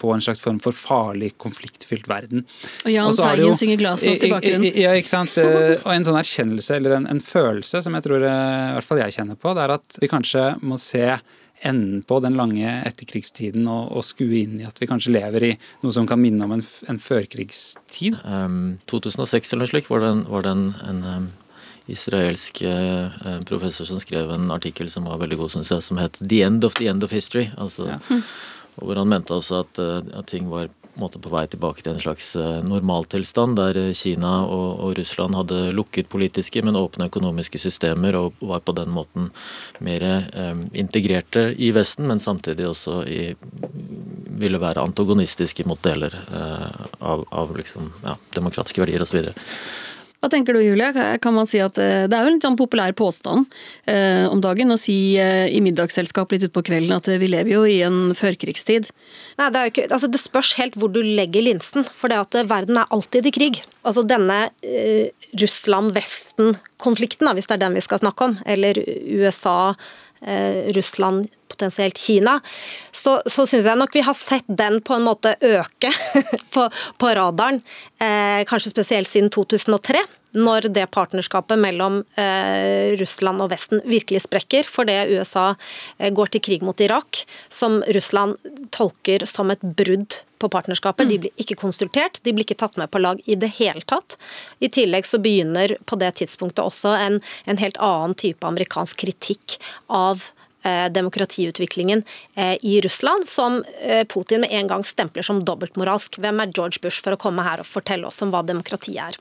på, 0.00 0.12
en 0.14 0.22
slags 0.24 0.40
form 0.42 0.60
for 0.62 0.76
farlig, 0.76 1.32
konfliktfylt 1.40 2.08
verden. 2.10 2.44
Og 2.84 2.92
Jahn 2.92 3.16
Teigen 3.16 3.58
synger 3.58 3.80
Glasås 3.82 4.22
i 4.22 4.32
bakgrunnen. 4.32 4.78
Ja, 4.78 4.94
ikke 4.98 5.10
sant. 5.10 5.36
Eh, 5.40 5.76
og 5.78 5.90
en 5.92 6.06
sånn 6.06 6.18
erkjennelse, 6.20 6.78
eller 6.78 6.98
en, 6.98 7.08
en 7.10 7.22
følelse, 7.22 7.82
som 7.84 7.96
jeg 7.98 8.06
tror 8.06 8.24
eh, 8.24 8.64
i 8.70 8.78
hvert 8.78 8.88
fall 8.88 9.02
jeg 9.02 9.18
kjenner 9.18 9.38
på, 9.38 9.54
det 9.56 9.66
er 9.66 9.74
at 9.78 10.00
vi 10.02 10.10
kanskje 10.10 10.46
må 10.64 10.80
se 10.82 11.04
enden 11.60 12.02
på 12.02 12.20
den 12.22 12.36
lange 12.38 12.70
etterkrigstiden 12.86 13.66
og, 13.70 13.90
og, 13.96 14.06
skue 14.06 14.42
inn 14.42 14.60
i 14.60 14.66
at 14.68 14.78
vi 14.80 14.88
kanskje 14.90 15.14
lever 15.16 15.46
i 15.48 15.52
noe 15.82 15.94
som 15.94 16.06
kan 16.08 16.20
minne 16.20 16.46
om 16.46 16.54
en, 16.56 16.62
en 16.62 17.00
førkrigstid? 17.02 18.20
Um, 18.24 18.78
2006 18.90 19.52
eller 19.52 19.66
noe 19.66 19.72
slikt 19.72 19.90
var 19.90 20.04
det 20.04 20.12
en, 20.14 20.24
var 20.30 20.46
det 20.46 20.54
en, 20.54 20.66
en 20.88 21.02
um, 21.06 21.28
israelsk 21.90 22.62
uh, 22.68 23.40
professor 23.48 23.88
som 23.88 24.00
skrev 24.02 24.30
en 24.34 24.52
artikkel 24.54 24.90
som 24.92 25.08
var 25.08 25.20
veldig 25.22 25.40
god, 25.40 25.54
syns 25.56 25.72
jeg, 25.74 25.86
som 25.88 26.00
het 26.00 26.20
'The 26.20 26.42
End 26.46 26.64
of 26.68 26.78
the 26.78 26.88
End 26.90 27.04
of 27.04 27.14
History'. 27.14 27.50
Altså, 27.56 27.90
ja. 27.90 28.22
Hvor 28.78 28.94
han 28.94 29.08
mente 29.10 29.34
altså 29.34 29.64
at, 29.64 29.78
uh, 29.82 30.18
at 30.18 30.28
ting 30.30 30.50
var 30.50 30.68
måte 31.00 31.20
på 31.22 31.30
vei 31.32 31.44
tilbake 31.50 31.82
til 31.82 31.94
en 31.94 32.02
slags 32.02 32.30
eh, 32.36 32.60
normaltilstand, 32.66 33.56
der 33.58 33.78
eh, 33.80 33.92
Kina 33.96 34.32
og, 34.44 34.68
og, 34.84 34.94
Russland 34.98 35.36
hadde 35.38 35.60
lukket 35.76 36.10
politiske, 36.12 36.62
men 36.66 36.78
åpne 36.78 37.08
økonomiske 37.10 37.60
systemer 37.62 38.18
og 38.18 38.38
var 38.40 38.64
på 38.66 38.74
den 38.76 38.92
måten 38.94 39.30
mer 39.84 40.06
eh, 40.08 40.54
integrerte 40.78 41.50
i 41.56 41.70
Vesten, 41.76 42.08
men 42.10 42.22
samtidig 42.22 42.68
også 42.68 43.02
i, 43.08 43.22
ville 44.38 44.60
være 44.62 44.84
antagonistiske 44.84 45.66
mot 45.68 45.82
deler 45.82 46.14
eh, 46.14 46.86
av, 46.98 47.24
av 47.30 47.54
liksom, 47.56 47.92
ja, 48.04 48.18
demokratiske 48.36 48.84
verdier 48.84 49.04
osv. 49.06 49.32
Hva 50.18 50.28
tenker 50.32 50.56
du 50.56 50.60
Julie? 50.64 51.18
Kan 51.22 51.34
man 51.36 51.46
si 51.46 51.60
at 51.62 51.78
eh, 51.78 52.06
Det 52.10 52.16
er 52.16 52.22
jo 52.26 52.32
en 52.34 52.42
sånn 52.42 52.56
populær 52.58 52.92
påstand 52.98 53.46
eh, 53.86 54.26
om 54.26 54.40
dagen 54.42 54.74
å 54.74 54.78
si 54.80 55.16
eh, 55.20 55.46
i 55.54 55.60
middagsselskap 55.62 56.32
litt 56.34 56.46
utpå 56.48 56.62
kvelden 56.66 56.96
at 56.96 57.06
eh, 57.10 57.20
vi 57.22 57.28
lever 57.30 57.52
jo 57.54 57.62
i 57.68 57.82
en 57.86 58.14
førkrigstid. 58.18 58.90
Nei, 59.38 59.48
det, 59.54 59.60
ikke, 59.70 59.86
altså 59.94 60.08
det 60.10 60.20
spørs 60.22 60.56
helt 60.58 60.74
hvor 60.80 60.90
du 60.90 61.00
legger 61.04 61.42
linsen. 61.46 61.86
For 62.00 62.10
det 62.10 62.18
at 62.24 62.34
verden 62.50 62.76
er 62.82 62.90
alltid 62.94 63.22
i 63.30 63.34
krig. 63.38 63.62
Altså 63.86 64.02
denne 64.06 64.50
eh, 64.66 65.06
Russland-Vesten-konflikten, 65.38 67.30
hvis 67.38 67.46
det 67.46 67.54
er 67.58 67.64
den 67.68 67.78
vi 67.78 67.86
skal 67.86 68.02
snakke 68.02 68.20
om, 68.26 68.34
eller 68.48 68.74
USA 69.06 69.76
Eh, 70.20 70.72
Russland, 70.72 71.28
potensielt 71.58 71.98
Kina, 71.98 72.38
så, 72.94 73.18
så 73.26 73.46
syns 73.46 73.66
jeg 73.66 73.78
nok 73.78 73.96
vi 73.98 74.06
har 74.06 74.16
sett 74.16 74.46
den 74.46 74.80
på 74.80 74.94
en 74.94 75.08
måte 75.08 75.34
øke 75.42 75.90
på, 76.54 76.68
på 76.70 77.10
radaren. 77.18 77.60
Eh, 77.98 78.46
kanskje 78.48 78.76
spesielt 78.76 79.10
siden 79.10 79.32
2003 79.34 80.06
når 80.36 80.68
det 80.74 80.84
partnerskapet 80.92 81.58
mellom 81.58 82.02
eh, 82.20 82.94
Russland 83.00 83.40
og 83.40 83.50
Vesten 83.52 83.80
virkelig 83.88 84.26
sprekker, 84.26 84.68
fordi 84.68 84.96
USA 85.16 85.54
eh, 85.98 86.12
går 86.12 86.34
til 86.34 86.44
krig 86.44 86.64
mot 86.66 86.80
Irak, 86.84 87.24
som 87.48 87.80
Russland 87.96 88.36
tolker 88.74 89.24
som 89.26 89.50
et 89.50 89.62
brudd 89.62 90.20
på 90.38 90.50
partnerskapet. 90.52 91.08
De 91.08 91.16
mm. 91.16 91.22
blir 91.24 91.44
ikke 91.44 91.58
konsultert, 91.58 92.20
de 92.22 92.34
blir 92.34 92.46
ikke 92.46 92.60
tatt 92.60 92.76
med 92.78 92.92
på 92.92 93.00
lag 93.02 93.22
i 93.26 93.38
det 93.40 93.54
hele 93.58 93.82
tatt. 93.88 94.18
I 94.60 94.70
tillegg 94.70 95.08
så 95.08 95.20
begynner 95.22 95.78
på 95.88 95.98
det 95.98 96.12
tidspunktet 96.20 96.62
også 96.62 96.94
en, 96.98 97.22
en 97.48 97.62
helt 97.62 97.80
annen 97.82 98.14
type 98.18 98.46
amerikansk 98.46 99.00
kritikk 99.06 99.56
av 99.88 100.28
demokratiutviklingen 100.64 102.02
eh, 102.34 102.56
i 102.62 102.80
Russland, 102.80 103.26
som 103.28 103.64
eh, 103.82 104.04
Putin 104.06 104.40
med 104.40 104.52
en 104.52 104.68
gang 104.68 104.84
stempler 104.84 105.22
som 105.22 105.44
dobbeltmoralsk. 105.44 106.18
Hvem 106.18 106.42
er 106.42 106.52
George 106.54 106.82
Bush 106.82 107.04
for 107.04 107.14
å 107.14 107.20
komme 107.20 107.46
her 107.46 107.62
og 107.62 107.68
fortelle 107.68 108.08
oss 108.08 108.22
om 108.22 108.34
hva 108.34 108.42
demokrati 108.46 108.98
er? 108.98 109.18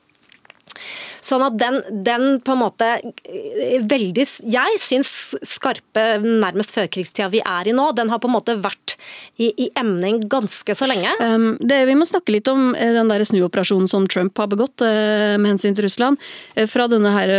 Sånn 1.24 1.44
at 1.46 1.58
den, 1.60 1.80
den, 2.06 2.26
på 2.46 2.54
en 2.54 2.62
måte 2.62 2.88
eh, 3.00 3.80
veldig 3.82 4.26
Jeg 4.46 4.80
syns 4.82 5.10
skarpe, 5.48 6.06
nærmest 6.24 6.74
førkrigstida 6.76 7.30
vi 7.34 7.42
er 7.42 7.70
i 7.70 7.76
nå, 7.76 7.90
den 7.98 8.12
har 8.14 8.22
på 8.24 8.30
en 8.30 8.36
måte 8.36 8.58
vært 8.62 8.98
i, 9.42 9.50
i 9.50 9.70
emning 9.80 10.22
ganske 10.30 10.76
så 10.78 10.88
lenge. 10.90 11.12
Um, 11.22 11.50
det, 11.60 11.84
vi 11.90 11.98
må 11.98 12.08
snakke 12.08 12.36
litt 12.36 12.50
om 12.52 12.72
eh, 12.76 12.94
den 12.96 13.12
der 13.12 13.26
snuoperasjonen 13.28 13.90
som 13.92 14.08
Trump 14.12 14.38
har 14.38 14.52
begått 14.52 14.86
uh, 14.86 15.36
med 15.38 15.56
hensyn 15.56 15.78
til 15.78 15.88
Russland. 15.88 16.22
Fra 16.70 16.88
denne 16.92 17.12
her 17.14 17.32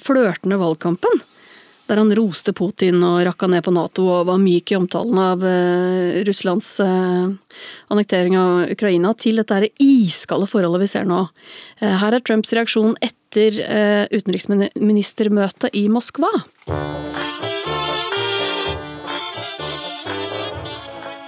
flørtende 0.00 0.58
valgkampen 0.60 1.22
der 1.88 2.00
han 2.00 2.12
roste 2.16 2.54
Putin 2.56 3.02
og 3.04 3.22
rakka 3.28 3.48
ned 3.50 3.64
på 3.66 3.72
Nato 3.74 4.06
og 4.08 4.28
var 4.30 4.40
myk 4.40 4.72
i 4.72 4.78
omtalen 4.78 5.18
av 5.20 5.44
uh, 5.44 6.22
Russlands 6.24 6.68
uh, 6.80 7.28
annektering 7.92 8.38
av 8.40 8.72
Ukraina, 8.72 9.12
til 9.18 9.40
dette 9.40 9.68
iskalde 9.82 10.48
forholdet 10.48 10.84
vi 10.84 10.90
ser 10.94 11.04
nå. 11.08 11.26
Uh, 11.82 11.94
her 12.00 12.16
er 12.16 12.24
Trumps 12.24 12.54
reaksjon 12.56 12.96
etter 13.04 13.58
utenriksministermøtet 14.14 15.74
i 15.74 15.88
Moskva. 15.90 16.30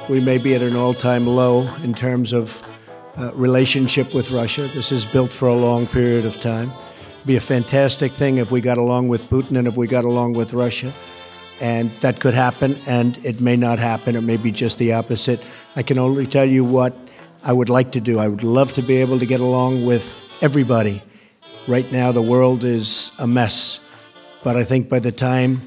We 0.09 0.21
may 0.21 0.39
be 0.39 0.55
at 0.55 0.63
an 0.63 0.77
all-time 0.77 1.27
low 1.27 1.69
in 1.83 1.93
terms 1.93 2.33
of 2.33 2.63
uh, 3.17 3.33
relationship 3.35 4.15
with 4.15 4.31
Russia. 4.31 4.69
This 4.73 4.93
is 4.93 5.05
built 5.05 5.33
for 5.33 5.49
a 5.49 5.55
long 5.55 5.89
period 5.89 6.25
of 6.25 6.39
time. 6.39 6.71
Be 7.27 7.37
a 7.37 7.41
fantastic 7.41 8.13
thing 8.13 8.39
if 8.39 8.53
we 8.53 8.61
got 8.61 8.79
along 8.79 9.09
with 9.09 9.25
Putin 9.29 9.59
and 9.59 9.67
if 9.67 9.77
we 9.77 9.89
got 9.89 10.05
along 10.05 10.35
with 10.35 10.55
Russia. 10.55 10.93
And 11.61 11.91
that 12.01 12.21
could 12.21 12.35
happen, 12.35 12.79
and 12.87 13.17
it 13.25 13.41
may 13.41 13.57
not 13.57 13.79
happen. 13.79 14.15
It 14.15 14.21
may 14.21 14.37
be 14.37 14.53
just 14.53 14.79
the 14.79 14.93
opposite. 14.93 15.41
I 15.75 15.83
can 15.83 15.99
only 15.99 16.27
tell 16.27 16.45
you 16.45 16.65
what 16.65 16.97
I 17.43 17.53
would 17.53 17.71
like 17.71 17.93
to 17.93 18.01
do. 18.01 18.19
I 18.19 18.29
would 18.29 18.45
love 18.45 18.75
to 18.75 18.83
be 18.83 18.99
able 18.99 19.19
to 19.19 19.27
get 19.27 19.41
along 19.41 19.87
with 19.87 20.15
everybody. 20.43 21.03
Right 21.67 21.91
now, 21.91 22.13
the 22.13 22.23
world 22.23 22.63
is 22.63 23.11
a 23.19 23.27
mess. 23.27 23.81
But 24.45 24.57
I 24.57 24.65
think 24.65 24.89
by 24.89 25.01
the 25.01 25.13
time 25.13 25.63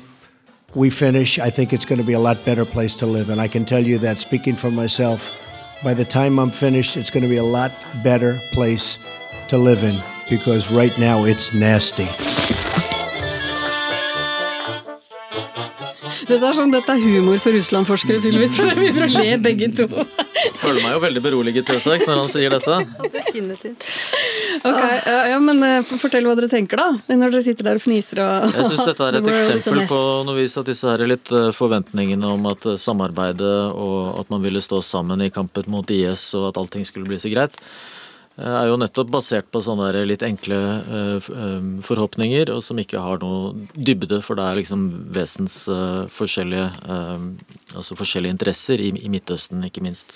we 0.75 0.89
finish, 0.91 1.39
I 1.39 1.49
think 1.49 1.73
it's 1.73 1.85
going 1.85 1.99
to 1.99 2.05
be 2.05 2.13
a 2.13 2.19
lot 2.19 2.45
better 2.45 2.65
place 2.65 2.93
to 2.95 3.07
live. 3.07 3.29
And 3.29 3.41
I 3.41 3.47
can 3.47 3.65
tell 3.65 3.83
you 3.83 3.97
that, 3.99 4.19
speaking 4.19 4.55
for 4.55 4.69
myself, 4.69 5.33
by 5.83 5.95
the 5.95 6.05
time 6.05 6.39
I'm 6.39 6.51
finished, 6.51 6.97
it's 6.97 7.09
going 7.09 7.23
to 7.23 7.29
be 7.29 7.37
a 7.37 7.43
lot 7.43 7.71
better 8.03 8.39
place 8.53 8.99
to 9.47 9.57
live 9.57 9.83
in 9.83 10.01
because 10.29 10.71
right 10.71 10.97
now 10.97 11.25
it's 11.25 11.53
nasty. 11.53 12.07
Dette 16.29 16.45
er, 16.45 16.53
sånn, 16.53 16.69
dette 16.69 16.93
er 16.93 16.99
humor 17.01 17.39
for 17.41 17.55
Russland-forskere, 17.57 18.19
tydeligvis. 18.21 18.53
For 18.59 18.69
dere 18.69 18.77
begynner 18.77 19.07
å 19.07 19.23
le 19.23 19.37
begge 19.41 19.71
to. 19.79 19.87
Føler 20.61 20.83
meg 20.83 20.93
jo 20.93 20.99
veldig 21.01 21.23
beroliget, 21.25 21.65
selvsagt, 21.65 22.05
når 22.05 22.21
han 22.21 22.29
sier 22.29 22.53
dette. 22.53 22.75
Definitivt. 23.15 23.87
Ok, 24.59 24.79
ja, 25.31 25.37
men 25.41 25.63
uh, 25.63 25.91
Fortell 26.01 26.27
hva 26.27 26.35
dere 26.37 26.49
tenker, 26.51 26.77
da. 26.77 27.15
Når 27.15 27.33
dere 27.33 27.43
sitter 27.45 27.69
der 27.69 27.79
og 27.79 27.83
fniser 27.83 28.21
og 28.21 28.57
Jeg 28.59 28.67
syns 28.73 28.85
dette 28.91 29.07
er 29.07 29.17
et 29.19 29.29
eksempel 29.33 29.85
på 29.89 29.99
noe 30.27 30.37
vis 30.37 30.57
at 30.59 30.69
disse 30.69 30.89
her 30.89 31.01
er 31.01 31.13
litt 31.13 31.31
uh, 31.33 31.49
forventningene 31.55 32.33
om 32.35 32.49
at 32.51 32.67
uh, 32.67 32.75
samarbeidet 32.79 33.55
og 33.71 34.19
at 34.19 34.33
man 34.33 34.43
ville 34.43 34.61
stå 34.61 34.83
sammen 34.85 35.23
i 35.23 35.31
kampen 35.33 35.69
mot 35.71 35.95
IS 35.95 36.33
og 36.37 36.51
at 36.51 36.59
allting 36.59 36.85
skulle 36.87 37.07
bli 37.09 37.21
så 37.21 37.31
greit 37.31 37.55
er 38.39 38.69
jo 38.69 38.77
nettopp 38.79 39.09
basert 39.13 39.47
på 39.51 39.61
sånne 39.63 39.89
litt 40.07 40.23
enkle 40.25 40.57
eh, 40.57 41.29
eh, 41.29 41.69
forhåpninger, 41.85 42.51
og 42.53 42.63
som 42.63 42.79
ikke 42.81 43.01
har 43.03 43.21
noe 43.23 43.53
dybde, 43.75 44.21
for 44.25 44.39
det 44.39 44.45
er 44.45 44.59
liksom 44.61 44.85
vesens 45.15 45.61
eh, 45.71 46.05
forskjellige 46.13 46.67
altså 47.75 47.97
forskjellige 47.99 48.33
interesser 48.33 48.81
i, 48.81 48.91
Midtøsten, 49.09 49.61
ikke 49.65 49.83
minst 49.85 50.15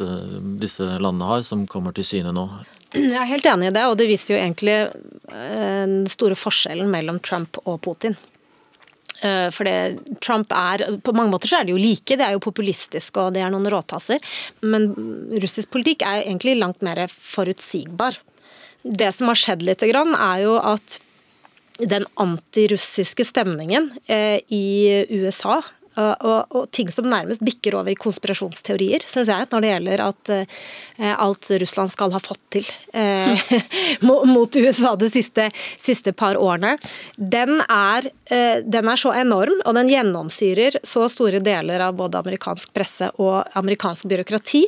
disse 0.61 0.85
landene 1.01 1.29
har, 1.29 1.43
som 1.45 1.67
kommer 1.69 1.93
til 1.95 2.07
syne 2.07 2.33
nå. 2.33 2.47
Jeg 2.93 3.13
er 3.17 3.29
helt 3.29 3.47
enig 3.49 3.71
i 3.71 3.73
det, 3.75 3.85
og 3.89 3.97
det 3.97 4.07
viser 4.09 4.35
jo 4.35 4.41
egentlig 4.41 4.77
den 5.29 6.03
store 6.09 6.37
forskjellen 6.37 6.89
mellom 6.93 7.19
Trump 7.25 7.57
og 7.63 7.79
Putin. 7.85 8.17
Eh, 9.22 9.50
for 9.53 9.67
det, 9.67 10.00
Trump 10.25 10.51
er 10.58 10.84
På 11.05 11.13
mange 11.13 11.32
måter 11.32 11.51
så 11.51 11.60
er 11.60 11.67
de 11.67 11.75
jo 11.75 11.82
like, 11.82 12.17
det 12.17 12.25
er 12.25 12.34
jo 12.36 12.43
populistisk 12.43 13.20
og 13.22 13.36
det 13.36 13.43
er 13.46 13.53
noen 13.53 13.70
råtasser. 13.72 14.24
Men 14.65 14.89
russisk 15.43 15.72
politikk 15.74 16.05
er 16.08 16.24
egentlig 16.24 16.58
langt 16.60 16.84
mer 16.86 17.05
forutsigbar. 17.12 18.17
Det 18.84 19.13
som 19.15 19.29
har 19.32 19.39
skjedd 19.39 19.63
litt, 19.63 19.84
er 19.84 20.43
jo 20.43 20.58
at 20.60 21.00
den 21.79 22.05
antirussiske 22.22 23.25
stemningen 23.25 23.89
eh, 24.05 24.39
i 24.53 25.05
USA 25.10 25.62
og, 26.00 26.53
og, 26.53 26.65
ting 26.73 26.89
som 26.91 27.07
nærmest 27.09 27.43
bikker 27.45 27.75
over 27.77 27.93
i 27.93 27.97
konspirasjonsteorier, 28.00 29.05
syns 29.07 29.29
jeg, 29.31 29.47
når 29.51 29.63
det 29.63 29.71
gjelder 29.71 30.03
at 30.07 30.31
uh, 30.33 31.13
alt 31.13 31.51
Russland 31.63 31.93
skal 31.93 32.13
ha 32.15 32.21
fått 32.23 32.41
til 32.55 32.69
uh, 32.97 34.25
mot 34.29 34.57
USA 34.57 34.95
de 35.00 35.09
siste, 35.13 35.50
siste, 35.77 36.13
par 36.17 36.39
årene. 36.39 36.75
Den 37.17 37.62
er, 37.67 38.09
uh, 38.31 38.57
den 38.65 38.89
er, 38.89 39.00
så 39.03 39.13
enorm, 39.17 39.59
og 39.65 39.77
den 39.77 39.91
gjennomsyrer 39.91 40.79
så 40.88 41.07
store 41.12 41.41
deler 41.43 41.88
av 41.88 41.97
både 42.00 42.21
amerikansk 42.21 42.73
presse 42.75 43.09
og 43.21 43.43
amerikansk 43.59 44.09
byråkrati, 44.09 44.63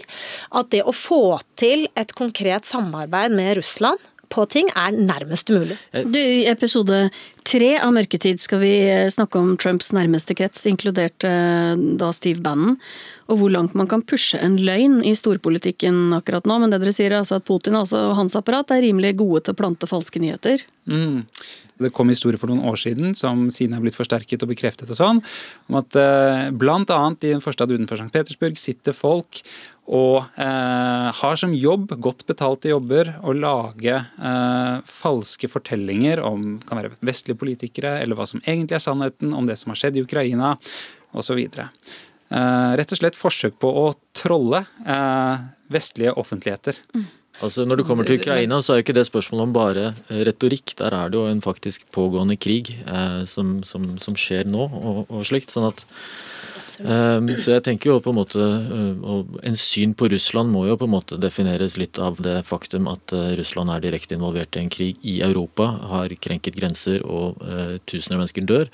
at 0.59 0.73
det 0.73 0.83
å 0.85 0.95
få 0.95 1.39
til 1.59 1.87
et 1.97 2.13
konkret 2.17 2.67
samarbeid 2.69 3.33
med 3.35 3.57
Russland 3.61 4.01
på 4.31 4.45
ting 4.51 4.69
er 4.75 4.95
nærmest 4.95 5.49
umulig. 5.51 5.77
Du, 5.93 6.19
I 6.19 6.45
episode 6.51 7.07
tre 7.45 7.75
av 7.77 7.93
Mørketid 7.95 8.41
skal 8.41 8.61
vi 8.63 8.73
eh, 8.89 9.07
snakke 9.13 9.39
om 9.39 9.53
Trumps 9.61 9.91
nærmeste 9.95 10.35
krets, 10.37 10.65
inkludert 10.69 11.25
eh, 11.27 11.73
da 11.99 12.11
Steve 12.15 12.41
Bannon, 12.45 12.79
og 13.29 13.41
hvor 13.41 13.53
langt 13.53 13.75
man 13.77 13.89
kan 13.89 14.03
pushe 14.05 14.37
en 14.41 14.57
løgn 14.61 14.99
i 15.05 15.15
storpolitikken 15.17 16.13
akkurat 16.17 16.45
nå. 16.49 16.59
Men 16.61 16.73
det 16.73 16.81
dere 16.83 16.93
sier 16.95 17.13
er 17.13 17.21
altså 17.23 17.39
at 17.39 17.47
Putin 17.47 17.77
altså, 17.77 18.01
og 18.11 18.17
hans 18.19 18.37
apparat 18.37 18.73
er 18.73 18.83
rimelig 18.85 19.15
gode 19.21 19.45
til 19.45 19.55
å 19.55 19.59
plante 19.61 19.89
falske 19.89 20.21
nyheter. 20.21 20.65
Mm. 20.89 21.25
Det 21.81 21.91
kom 21.91 22.11
historier 22.13 22.39
for 22.39 22.51
noen 22.51 22.63
år 22.69 22.77
siden 22.79 23.15
som 23.17 23.47
siden 23.51 23.73
er 23.75 23.81
blitt 23.83 23.97
forsterket 23.97 24.45
og 24.45 24.51
bekreftet 24.53 24.91
og 24.93 24.99
sånn, 24.99 25.23
om 25.67 25.79
at 25.81 25.89
bl.a. 25.91 26.51
blant 26.55 26.93
annet 26.93 27.25
i 27.27 27.33
en 27.35 27.43
forstad 27.43 27.73
utenfor 27.73 27.99
St. 27.99 28.13
Petersburg 28.13 28.61
sitter 28.61 28.95
folk 28.95 29.41
og 29.85 30.23
eh, 30.41 31.09
har 31.13 31.35
som 31.37 31.53
jobb, 31.53 31.91
godt 32.01 32.25
betalte 32.25 32.71
jobber, 32.71 33.11
å 33.21 33.35
lage 33.37 33.93
eh, 33.99 34.77
falske 34.89 35.49
fortellinger 35.51 36.23
om 36.25 36.55
kan 36.65 36.81
være 36.81 36.95
vestlige 37.05 37.37
politikere, 37.41 37.99
eller 38.01 38.17
hva 38.17 38.25
som 38.29 38.41
egentlig 38.45 38.79
er 38.79 38.85
sannheten 38.87 39.35
om 39.37 39.45
det 39.45 39.59
som 39.61 39.73
har 39.73 39.81
skjedd 39.83 39.99
i 39.99 40.05
Ukraina, 40.05 40.55
osv. 41.13 41.43
Eh, 41.45 42.71
rett 42.79 42.95
og 42.95 43.01
slett 43.01 43.19
forsøk 43.19 43.59
på 43.61 43.69
å 43.69 43.85
trolle 44.17 44.65
eh, 44.89 45.45
vestlige 45.69 46.15
offentligheter. 46.17 46.81
Altså 47.43 47.65
Når 47.67 47.81
det 47.81 47.85
kommer 47.87 48.07
til 48.07 48.17
Ukraina, 48.19 48.61
så 48.63 48.73
er 48.73 48.79
jo 48.79 48.85
ikke 48.85 48.95
det 48.95 49.07
spørsmålet 49.09 49.49
om 49.49 49.55
bare 49.55 49.89
eh, 49.91 50.21
retorikk. 50.27 50.77
Der 50.79 50.95
er 50.95 51.11
det 51.11 51.19
jo 51.19 51.27
en 51.29 51.43
faktisk 51.43 51.85
pågående 51.93 52.37
krig 52.39 52.71
eh, 52.73 53.21
som, 53.29 53.59
som, 53.67 53.91
som, 54.01 54.15
skjer 54.17 54.47
nå, 54.49 54.65
og, 54.65 55.01
og 55.11 55.25
slikt. 55.27 55.51
sånn 55.53 55.67
at 55.69 55.85
um, 56.81 57.29
Så 57.39 57.55
jeg 57.55 57.63
tenker 57.67 57.91
jo 57.91 57.99
på 58.03 58.11
en 58.13 58.19
måte 58.19 58.41
og 59.05 59.39
En 59.45 59.57
syn 59.59 59.95
på 59.97 60.09
Russland 60.11 60.51
må 60.53 60.65
jo 60.69 60.77
på 60.79 60.87
en 60.89 60.95
måte 60.95 61.19
defineres 61.21 61.77
litt 61.81 61.99
av 62.01 62.19
det 62.23 62.39
faktum 62.47 62.89
at 62.91 63.15
uh, 63.15 63.33
Russland 63.39 63.73
er 63.73 63.83
direkte 63.83 64.17
involvert 64.17 64.55
i 64.55 64.63
en 64.63 64.71
krig 64.73 65.01
i 65.05 65.19
Europa, 65.25 65.67
har 65.91 66.13
krenket 66.21 66.57
grenser 66.57 67.03
og 67.05 67.41
uh, 67.43 67.77
tusener 67.85 68.17
av 68.17 68.25
mennesker 68.25 68.47
dør. 68.49 68.71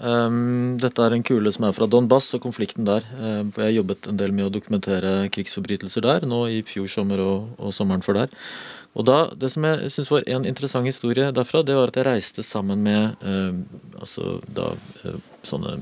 Um, 0.00 0.74
dette 0.80 1.02
er 1.02 1.14
en 1.14 1.24
kule 1.26 1.52
som 1.54 1.66
er 1.68 1.74
fra 1.76 1.86
Donbass 1.90 2.32
og 2.36 2.42
konflikten 2.44 2.86
der. 2.88 3.04
Um, 3.18 3.52
jeg 3.54 3.68
har 3.68 3.76
jobbet 3.78 4.08
en 4.10 4.18
del 4.18 4.34
med 4.34 4.48
å 4.48 4.54
dokumentere 4.54 5.28
krigsforbrytelser 5.34 6.04
der, 6.04 6.26
nå 6.28 6.44
i 6.50 6.62
fjor 6.66 6.88
sommer 6.90 7.22
og, 7.22 7.52
og 7.58 7.74
sommeren 7.76 8.04
for 8.04 8.18
der. 8.18 8.32
Og 8.94 9.06
da, 9.08 9.18
Det 9.34 9.50
som 9.50 9.64
jeg 9.66 9.90
synes 9.90 10.10
var 10.10 10.26
en 10.30 10.46
interessant 10.46 10.86
historie 10.86 11.32
derfra, 11.34 11.64
det 11.66 11.74
var 11.74 11.90
at 11.90 11.96
jeg 11.98 12.06
reiste 12.06 12.42
sammen 12.46 12.82
med 12.86 13.16
eh, 13.26 13.54
altså 13.98 14.38
da 14.46 14.70
eh, 15.04 15.18
sånne 15.42 15.80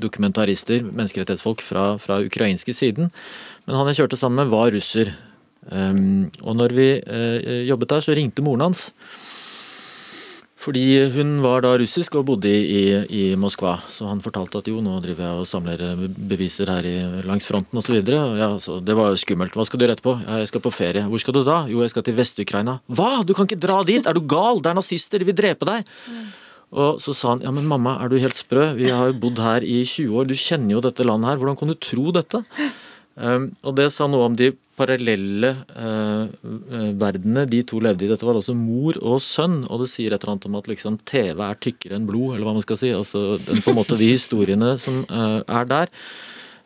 dokumentarister, 0.00 0.80
menneskerettighetsfolk 0.86 1.60
fra, 1.60 1.98
fra 2.00 2.22
ukrainske 2.24 2.72
siden. 2.72 3.10
Men 3.66 3.76
han 3.76 3.90
jeg 3.90 4.00
kjørte 4.00 4.16
sammen 4.16 4.40
med, 4.40 4.54
var 4.54 4.72
russer. 4.72 5.12
og 6.40 6.56
når 6.56 6.72
vi 6.72 6.88
eh, 6.96 7.66
jobbet 7.68 7.90
der, 7.92 8.00
så 8.00 8.16
ringte 8.16 8.42
moren 8.42 8.70
hans. 8.70 8.90
Fordi 10.60 10.82
hun 11.14 11.38
var 11.40 11.62
da 11.64 11.70
russisk 11.80 12.18
og 12.20 12.26
bodde 12.28 12.50
i, 12.52 12.82
i, 13.08 13.22
Moskva. 13.40 13.78
Så 13.88 14.04
han 14.04 14.20
fortalte 14.20 14.60
at 14.60 14.66
jo, 14.68 14.82
nå 14.84 14.98
driver 15.00 15.24
jeg 15.24 15.40
og 15.40 15.48
samler 15.48 15.84
beviser 16.30 16.68
her 16.68 16.84
i, 16.84 16.96
langs 17.24 17.48
fronten 17.48 17.80
osv. 17.80 17.96
Ja, 18.04 18.50
det 18.84 18.96
var 18.98 19.08
jo 19.08 19.20
skummelt. 19.22 19.56
Hva 19.56 19.64
skal 19.64 19.80
du 19.80 19.86
gjøre 19.86 19.96
etterpå? 19.96 20.14
Ja, 20.26 20.42
jeg 20.42 20.50
skal 20.52 20.64
på 20.66 20.74
ferie. 20.74 21.06
Hvor 21.08 21.22
skal 21.22 21.38
du 21.38 21.40
da? 21.48 21.62
Jo, 21.70 21.80
jeg 21.80 21.94
skal 21.94 22.04
til 22.04 22.18
Vest-Ukraina. 22.18 22.76
Hva? 22.92 23.22
Du 23.24 23.32
kan 23.36 23.48
ikke 23.48 23.60
dra 23.62 23.80
dit! 23.88 24.04
Er 24.04 24.18
du 24.18 24.20
gal? 24.28 24.60
Det 24.60 24.74
er 24.74 24.76
nazister, 24.82 25.22
de 25.22 25.30
vil 25.30 25.38
drepe 25.38 25.68
deg! 25.68 25.88
Og 26.70 27.00
så 27.02 27.16
sa 27.16 27.32
han 27.32 27.40
ja, 27.42 27.50
men 27.50 27.66
mamma, 27.66 27.96
er 28.04 28.12
du 28.12 28.20
helt 28.22 28.38
sprø? 28.38 28.68
Vi 28.76 28.92
har 28.92 29.08
jo 29.10 29.16
bodd 29.24 29.40
her 29.42 29.64
i 29.66 29.80
20 29.82 30.12
år, 30.12 30.28
du 30.28 30.36
kjenner 30.38 30.76
jo 30.76 30.84
dette 30.84 31.08
landet 31.08 31.32
her. 31.32 31.40
Hvordan 31.40 31.58
kan 31.58 31.72
du 31.72 31.78
tro 31.80 32.12
dette? 32.14 32.44
Um, 33.16 33.50
og 33.66 33.76
det 33.76 33.90
sa 33.92 34.06
noe 34.08 34.28
om 34.30 34.36
de 34.38 34.52
parallelle 34.80 35.50
uh, 35.74 36.30
verdenene 36.96 37.44
de 37.50 37.60
to 37.68 37.80
levde 37.82 38.06
i. 38.06 38.10
Dette 38.10 38.26
var 38.26 38.38
altså 38.38 38.54
mor 38.56 38.96
og 39.02 39.20
sønn, 39.24 39.62
og 39.68 39.82
det 39.82 39.90
sier 39.92 40.14
et 40.14 40.22
eller 40.22 40.36
annet 40.36 40.48
om 40.48 40.58
at 40.60 40.70
liksom, 40.70 40.98
TV 41.08 41.44
er 41.44 41.60
tykkere 41.60 41.98
enn 41.98 42.08
blod, 42.08 42.34
eller 42.34 42.48
hva 42.48 42.56
man 42.56 42.64
skal 42.64 42.80
si. 42.80 42.92
Altså 42.96 43.36
den, 43.44 43.60
på 43.64 43.74
en 43.74 43.80
måte 43.82 44.00
de 44.00 44.12
historiene 44.14 44.76
som 44.80 45.02
uh, 45.10 45.40
er 45.44 45.70
der. 45.70 45.94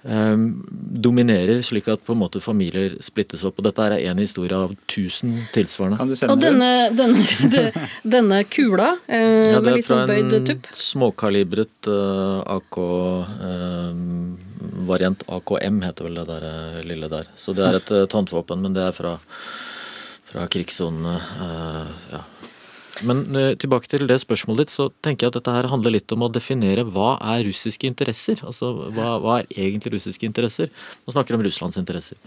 Um, 0.04 0.66
dominerer, 1.00 1.62
slik 1.64 1.86
at 1.88 2.02
på 2.04 2.12
en 2.12 2.20
måte 2.20 2.40
familier 2.44 2.92
splittes 3.00 3.40
opp. 3.48 3.56
og 3.58 3.64
Dette 3.64 3.86
er 3.88 4.10
én 4.12 4.18
historie 4.20 4.52
av 4.52 4.74
tusen 4.84 5.38
tilsvarende. 5.54 5.96
Kan 5.96 6.12
du 6.12 6.16
sende 6.18 6.34
og 6.36 6.42
denne, 6.44 6.68
denne, 6.92 7.70
denne, 8.16 8.42
kula 8.44 8.98
eh, 9.08 9.54
ja, 9.54 9.62
med 9.64 9.78
litt 9.78 9.88
sånn 9.88 10.04
bøyd 10.10 10.28
tupp? 10.28 10.44
Det 10.44 10.58
er 10.58 10.60
fra 10.60 10.74
en 10.76 10.82
Småkalibret 10.84 11.88
uh, 11.88 12.58
AK 12.58 12.82
um, 12.84 14.34
variant 14.88 15.24
AKM 15.28 15.82
heter 15.84 16.08
vel 16.08 16.20
det 16.20 16.26
der 16.30 16.46
eh, 16.48 16.82
lille 16.86 17.10
der. 17.12 17.30
Så 17.36 17.54
det 17.56 17.66
er 17.66 17.78
et 17.78 17.92
uh, 17.94 18.04
tantvåpen, 18.10 18.62
men 18.64 18.76
det 18.76 18.84
er 18.88 18.96
fra, 18.96 19.16
fra 20.30 20.46
krigssonene. 20.52 21.16
Uh, 21.40 22.14
ja. 22.14 22.22
Men 23.02 23.24
tilbake 23.58 23.90
til 23.90 24.04
det 24.06 24.20
spørsmålet 24.22 24.68
ditt, 24.68 24.72
så 24.74 24.86
tenker 25.02 25.26
jeg 25.26 25.32
at 25.32 25.38
dette 25.40 25.54
her 25.56 25.66
handler 25.72 25.96
litt 25.96 26.12
om 26.14 26.22
å 26.22 26.30
definere 26.30 26.84
hva 26.86 27.16
er 27.34 27.42
russiske 27.48 27.88
interesser. 27.90 28.38
Altså 28.46 28.70
hva, 28.94 29.16
hva 29.18 29.40
er 29.40 29.48
egentlig 29.50 29.96
russiske 29.96 30.28
interesser? 30.28 30.70
Man 31.02 31.16
snakker 31.16 31.34
om 31.34 31.42
Russlands 31.42 31.80
interesser. 31.80 32.20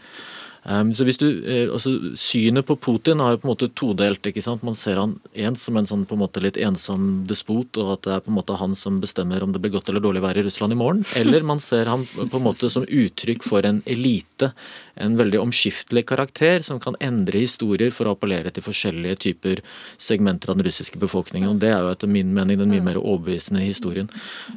Um, 0.63 0.93
så 0.93 1.05
hvis 1.07 1.19
du, 1.21 1.27
eh, 1.45 1.69
altså, 1.71 1.93
Synet 2.19 2.67
på 2.67 2.75
Putin 2.75 3.21
er 3.23 3.35
jo 3.35 3.41
på 3.41 3.47
en 3.47 3.53
måte 3.53 3.69
todelt. 3.71 4.25
ikke 4.25 4.43
sant? 4.43 4.63
Man 4.67 4.75
ser 4.75 4.99
han 4.99 5.17
en 5.33 5.55
som 5.55 5.77
en 5.77 5.87
sånn 5.87 6.05
på 6.07 6.17
en 6.17 6.23
måte 6.23 6.43
litt 6.43 6.57
ensom 6.57 7.25
despot, 7.29 7.77
og 7.77 7.93
at 7.93 8.07
det 8.07 8.15
er 8.15 8.25
på 8.25 8.31
en 8.31 8.37
måte 8.39 8.57
han 8.59 8.75
som 8.75 8.99
bestemmer 9.03 9.43
om 9.43 9.53
det 9.53 9.61
blir 9.63 9.73
godt 9.75 9.89
eller 9.89 10.03
dårlig 10.03 10.23
vær 10.25 10.39
i 10.39 10.43
Russland 10.47 10.75
i 10.75 10.79
morgen. 10.79 11.05
Eller 11.19 11.45
man 11.47 11.61
ser 11.63 11.91
han 11.91 12.05
på 12.07 12.39
en 12.39 12.45
måte 12.45 12.71
som 12.73 12.85
uttrykk 12.87 13.45
for 13.47 13.67
en 13.67 13.81
elite. 13.85 14.51
En 14.95 15.17
veldig 15.17 15.39
omskiftelig 15.39 16.05
karakter 16.09 16.65
som 16.65 16.81
kan 16.83 16.97
endre 17.03 17.43
historier 17.45 17.93
for 17.93 18.09
å 18.09 18.15
appellere 18.17 18.51
til 18.51 18.65
forskjellige 18.65 19.21
typer 19.27 19.61
segmenter 20.01 20.51
av 20.51 20.59
den 20.59 20.67
russiske 20.67 20.99
befolkningen. 20.99 21.49
og 21.55 21.61
Det 21.61 21.71
er 21.71 21.85
jo 21.85 21.93
etter 21.93 22.11
min 22.11 22.33
mening 22.33 22.59
den 22.59 22.71
mye 22.73 22.83
mer 22.83 22.99
overbevisende 22.99 23.63
historien. 23.63 24.09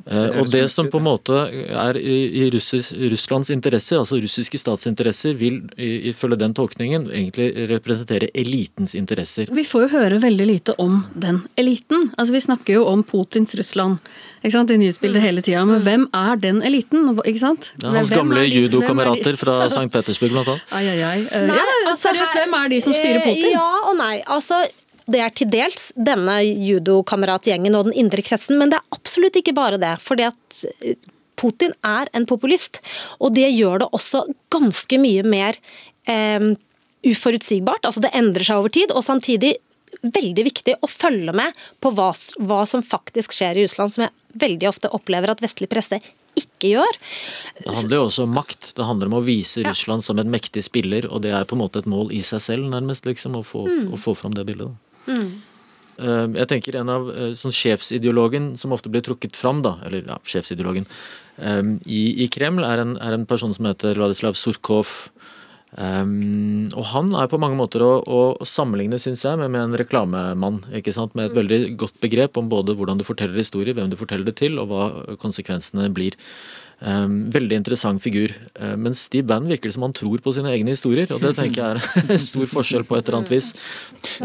Uh, 0.07 0.41
og 0.41 0.51
det 0.51 0.67
som 0.73 0.89
på 0.91 0.99
en 0.99 1.07
måte 1.07 1.39
er 1.71 1.99
i, 2.01 2.49
Russlands 2.51 3.51
interesser, 3.53 4.01
altså 4.01 4.19
russiske 4.21 4.59
statsinteresser, 4.59 5.37
vil 5.39 5.63
i 5.77 5.90
ifølge 6.11 6.39
den 6.41 6.55
tolkningen 6.57 7.07
egentlig 7.11 7.69
representere 7.71 8.31
elitens 8.35 8.95
interesser. 8.99 9.51
Vi 9.53 9.65
får 9.67 9.87
jo 9.87 9.93
høre 9.99 10.21
veldig 10.23 10.49
lite 10.49 10.77
om 10.83 11.03
den 11.15 11.43
eliten. 11.61 12.11
Altså 12.17 12.37
Vi 12.37 12.43
snakker 12.47 12.79
jo 12.81 12.87
om 12.91 13.05
Putins 13.07 13.55
Russland 13.59 13.99
ikke 14.41 14.55
sant, 14.55 14.71
i 14.73 14.79
nyhetsbildet 14.81 15.21
hele 15.21 15.43
tida. 15.45 15.67
Men 15.69 15.83
hvem 15.85 16.07
er 16.17 16.39
den 16.41 16.63
eliten? 16.65 17.09
ikke 17.19 17.43
sant? 17.43 17.71
Ja, 17.83 17.93
hans 17.93 18.13
hvem 18.13 18.23
gamle 18.23 18.47
judokamerater 18.49 19.37
fra 19.41 19.59
St. 19.69 19.91
Petersburg, 19.93 20.33
blant 20.33 20.49
annet. 20.55 20.73
Ai, 20.73 20.85
ai, 20.89 21.01
ai. 21.05 21.19
Nei, 21.51 21.59
ja, 21.59 21.67
altså, 21.83 22.09
seriøst, 22.09 22.39
hvem 22.39 22.57
er 22.57 22.73
de 22.73 22.81
som 22.87 22.97
styrer 22.97 23.21
Putin? 23.27 23.53
Ja 23.53 23.69
og 23.91 23.97
nei. 23.99 24.21
altså 24.29 24.63
det 25.11 25.21
er 25.25 25.33
til 25.35 25.49
dels 25.51 25.89
denne 25.99 26.37
judokameratgjengen 26.45 27.75
og 27.75 27.89
den 27.89 27.97
indre 28.05 28.23
kretsen, 28.23 28.61
men 28.61 28.71
det 28.71 28.79
er 28.79 28.95
absolutt 28.95 29.41
ikke 29.41 29.57
bare 29.57 29.81
det. 29.81 29.97
fordi 30.05 30.29
at 30.29 30.61
Putin 31.41 31.73
er 31.87 32.11
en 32.17 32.29
populist, 32.29 32.83
og 33.19 33.35
det 33.37 33.49
gjør 33.49 33.85
det 33.85 33.91
også 33.97 34.27
ganske 34.53 35.01
mye 35.01 35.25
mer 35.25 35.59
eh, 36.11 36.53
uforutsigbart. 37.07 37.89
Altså 37.89 38.05
det 38.05 38.13
endrer 38.17 38.47
seg 38.47 38.61
over 38.61 38.73
tid, 38.75 38.93
og 38.93 39.07
samtidig 39.07 39.57
veldig 40.01 40.47
viktig 40.47 40.77
å 40.81 40.89
følge 40.89 41.35
med 41.37 41.57
på 41.83 41.93
hva, 41.97 42.13
hva, 42.39 42.63
som 42.69 42.85
faktisk 42.85 43.35
skjer 43.37 43.59
i 43.59 43.67
Russland, 43.67 43.95
som 43.95 44.07
jeg 44.07 44.41
veldig 44.41 44.69
ofte 44.71 44.91
opplever 44.95 45.33
at 45.33 45.43
vestlig 45.43 45.69
presse 45.71 45.99
ikke 46.39 46.71
gjør. 46.77 46.99
Det 47.59 47.75
handler 47.75 47.99
jo 47.99 48.07
også 48.07 48.25
om 48.25 48.35
makt. 48.37 48.71
Det 48.79 48.87
handler 48.87 49.11
om 49.11 49.19
å 49.19 49.25
vise 49.27 49.65
ja. 49.65 49.73
Russland 49.73 50.07
som 50.07 50.21
en 50.23 50.31
mektig 50.31 50.63
spiller, 50.65 51.09
og 51.11 51.25
det 51.27 51.35
er 51.37 51.49
på 51.49 51.57
en 51.57 51.65
måte 51.65 51.83
et 51.83 51.91
mål 51.91 52.15
i 52.15 52.23
seg 52.27 52.43
selv, 52.45 52.69
nærmest, 52.71 53.09
liksom, 53.09 53.41
å 53.41 53.45
få, 53.47 53.67
mm. 53.67 53.89
å 53.97 54.01
få 54.01 54.15
fram 54.19 54.37
det 54.37 54.47
bildet. 54.49 54.77
Mm. 55.11 55.41
Ehm, 56.01 56.37
jeg 56.39 56.49
tenker 56.51 56.79
en 56.81 56.93
av 56.93 57.11
eh, 57.13 57.33
sånn 57.39 57.55
sjefsideologen 57.55 58.55
som 58.61 58.73
ofte 58.77 58.93
blir 58.93 59.05
trukket 59.05 59.37
fram, 59.37 59.61
da, 59.67 59.77
eller 59.87 60.07
ja, 60.09 60.17
sjefsideologen 60.25 60.89
ehm, 61.39 61.77
i, 61.85 62.25
i 62.25 62.31
Kreml, 62.33 62.65
er 62.67 62.85
en, 62.85 62.97
er 63.03 63.17
en, 63.17 63.29
person 63.31 63.53
som 63.57 63.69
heter 63.69 64.01
Vladislav 64.01 64.39
Surkov. 64.39 65.13
Um, 65.71 66.67
og 66.75 66.83
han 66.91 67.13
er 67.15 67.29
på 67.31 67.39
mange 67.39 67.55
måter 67.55 67.85
å, 67.87 67.91
å 68.03 68.47
sammenligne, 68.49 68.99
syns 68.99 69.23
jeg, 69.23 69.39
med, 69.39 69.53
med, 69.55 69.69
en 69.69 69.79
reklamemann. 69.79 70.59
ikke 70.75 70.95
sant? 70.97 71.15
Med 71.15 71.29
et 71.29 71.37
veldig 71.37 71.61
godt 71.79 72.01
begrep 72.03 72.41
om 72.41 72.49
både 72.51 72.75
hvordan 72.79 72.99
du 72.99 73.07
forteller 73.07 73.39
historier, 73.39 73.77
hvem 73.79 73.93
du 73.93 73.95
forteller 74.01 74.27
det 74.27 74.35
til, 74.41 74.59
og 74.59 74.73
hva 74.73 74.89
konsekvensene 75.23 75.87
blir. 75.95 76.19
Um, 76.81 77.27
veldig 77.29 77.59
interessant 77.61 78.01
figur. 78.01 78.33
Uh, 78.57 78.73
men 78.81 78.95
Steve 78.97 79.27
Bannon 79.29 79.51
virker 79.53 79.69
det 79.69 79.77
som 79.77 79.85
han 79.85 79.95
tror 79.97 80.23
på 80.25 80.33
sine 80.33 80.49
egne 80.55 80.73
historier, 80.73 81.11
og 81.13 81.21
det 81.21 81.35
tenker 81.37 81.61
jeg 81.61 81.77
er 81.77 82.07
en 82.15 82.23
stor 82.23 82.47
forskjell 82.49 82.87
på 82.89 82.97
et 82.97 83.09
eller 83.09 83.19
annet 83.19 83.33
vis. 83.35 83.51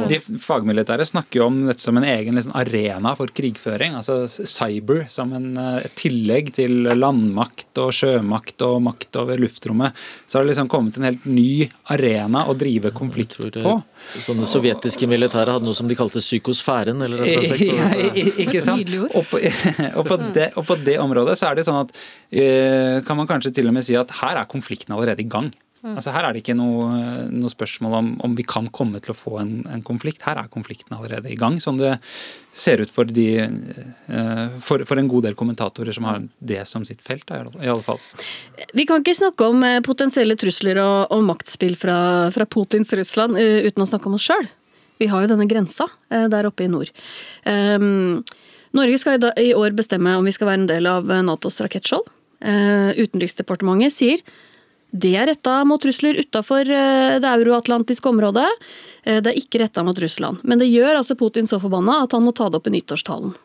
De 0.07 0.19
fagmilitære 0.39 1.07
snakker 1.09 1.41
jo 1.41 1.49
om 1.49 1.57
dette 1.67 1.83
som 1.83 1.99
en 1.99 2.07
egen 2.07 2.39
liksom, 2.39 2.55
arena 2.55 3.11
for 3.19 3.31
krigføring. 3.35 3.97
altså 3.99 4.23
Cyber 4.29 5.03
som 5.11 5.33
en, 5.35 5.51
uh, 5.59 5.83
tillegg 5.99 6.53
til 6.55 6.87
landmakt 6.95 7.83
og 7.83 7.91
sjømakt 7.95 8.63
og 8.67 8.79
makt 8.87 9.19
over 9.19 9.41
luftrommet. 9.41 10.05
Så 10.23 10.39
har 10.39 10.45
det 10.45 10.53
liksom 10.53 10.71
kommet 10.71 10.95
en 10.95 11.09
helt 11.09 11.27
ny 11.27 11.67
arena 11.91 12.45
å 12.47 12.55
drive 12.55 12.93
konflikt 12.95 13.35
på. 13.35 13.79
Sånne 14.23 14.47
sovjetiske 14.47 15.07
militære 15.09 15.55
hadde 15.55 15.67
noe 15.67 15.77
som 15.77 15.89
de 15.89 15.97
kalte 15.97 16.21
psykosfæren? 16.23 17.01
eller 17.05 17.25
ja, 17.27 17.89
Ikke 18.45 18.61
sant? 18.63 18.91
Og 19.11 19.27
på, 19.29 19.41
og, 19.41 20.03
på 20.07 20.19
det, 20.35 20.49
og 20.55 20.67
på, 20.67 20.79
det, 20.85 20.97
området 21.03 21.37
så 21.39 21.49
er 21.49 21.59
det 21.59 21.67
sånn 21.67 21.81
at 21.83 21.93
eh, 22.31 23.01
kan 23.07 23.19
man 23.19 23.29
kanskje 23.29 23.53
til 23.57 23.71
og 23.71 23.75
med 23.75 23.87
si 23.87 23.97
at 23.99 24.13
her 24.21 24.41
er 24.41 24.49
konflikten 24.51 24.95
allerede 24.95 25.25
i 25.25 25.29
gang. 25.29 25.51
Altså 25.85 26.13
Her 26.15 26.25
er 26.25 26.33
det 26.33 26.41
ikke 26.41 26.55
noe, 26.57 26.87
noe 27.29 27.51
spørsmål 27.51 27.93
om, 27.99 28.07
om 28.25 28.33
vi 28.37 28.45
kan 28.47 28.65
komme 28.73 28.97
til 29.03 29.13
å 29.13 29.17
få 29.17 29.35
en, 29.41 29.53
en, 29.69 29.83
konflikt. 29.85 30.23
Her 30.25 30.39
er 30.41 30.49
konflikten 30.49 30.95
allerede 30.97 31.29
i 31.29 31.37
gang, 31.37 31.59
som 31.61 31.77
det 31.77 31.91
ser 32.55 32.81
ut 32.81 32.89
for, 32.89 33.05
de, 33.05 33.27
eh, 33.45 34.55
for, 34.63 34.81
for 34.89 35.01
en 35.01 35.09
god 35.11 35.27
del 35.27 35.37
kommentatorer 35.37 35.93
som 35.93 36.07
har 36.09 36.23
det 36.39 36.63
som 36.69 36.85
sitt 36.87 37.03
felt, 37.05 37.29
i 37.29 37.69
alle 37.69 37.83
fall. 37.85 38.01
Vi 38.73 38.87
kan 38.89 39.03
ikke 39.03 39.17
snakke 39.17 39.49
om 39.51 39.61
eh, 39.67 39.81
potensielle 39.85 40.37
trusler 40.41 40.79
og, 40.81 41.13
og 41.13 41.25
maktspill 41.27 41.77
fra, 41.77 41.97
fra, 42.33 42.47
Putins 42.49 42.95
Russland 42.97 43.37
eh, 43.41 43.67
uten 43.67 43.85
å 43.85 43.89
snakke 43.89 44.09
om 44.09 44.17
oss 44.17 44.25
sjøl. 44.25 44.49
Vi 44.97 45.11
har 45.11 45.21
jo 45.21 45.33
denne 45.33 45.45
grensa 45.51 45.89
der 46.07 46.47
oppe 46.47 46.63
i 46.63 46.71
nord. 46.71 46.87
Um, 47.43 48.21
Norge 48.71 48.95
skal 49.01 49.19
i 49.43 49.49
år 49.51 49.75
bestemme 49.75 50.13
om 50.15 50.23
vi 50.23 50.31
skal 50.31 50.47
være 50.47 50.61
en 50.61 50.69
del 50.69 50.87
av 50.87 51.11
Natos 51.27 51.59
rakettskjold. 51.59 52.07
Utenriksdepartementet 52.95 53.91
sier 53.91 54.23
det 54.95 55.15
er 55.17 55.27
retta 55.27 55.57
mot 55.67 55.81
trusler 55.81 56.19
utafor 56.21 56.69
eh, 56.71 57.17
det 57.19 57.31
euroatlantiske 57.31 58.09
området. 58.09 58.47
Eh, 59.03 59.19
det 59.23 59.33
er 59.33 59.39
ikke 59.41 59.59
retta 59.65 59.83
mot 59.83 59.97
Russland. 59.99 60.43
Men 60.43 60.61
det 60.61 60.69
gjør 60.71 61.01
altså 61.01 61.17
Putin 61.19 61.49
så 61.49 61.59
forbanna 61.59 62.01
at 62.05 62.15
han 62.15 62.23
må 62.23 62.31
ta 62.35 62.47
det 62.49 62.61
opp 62.61 62.69
i 62.69 62.75
nyttårstalen. 62.77 63.35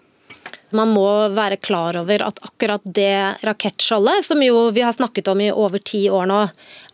Man 0.70 0.92
må 0.94 1.06
være 1.34 1.58
klar 1.58 1.96
over 1.98 2.22
at 2.22 2.38
akkurat 2.46 2.84
det 2.84 3.42
rakettskjoldet, 3.42 4.22
som 4.22 4.42
jo 4.44 4.68
vi 4.74 4.84
har 4.86 4.94
snakket 4.94 5.32
om 5.32 5.42
i 5.42 5.50
over 5.50 5.82
ti 5.82 6.04
år 6.06 6.28
nå, 6.30 6.44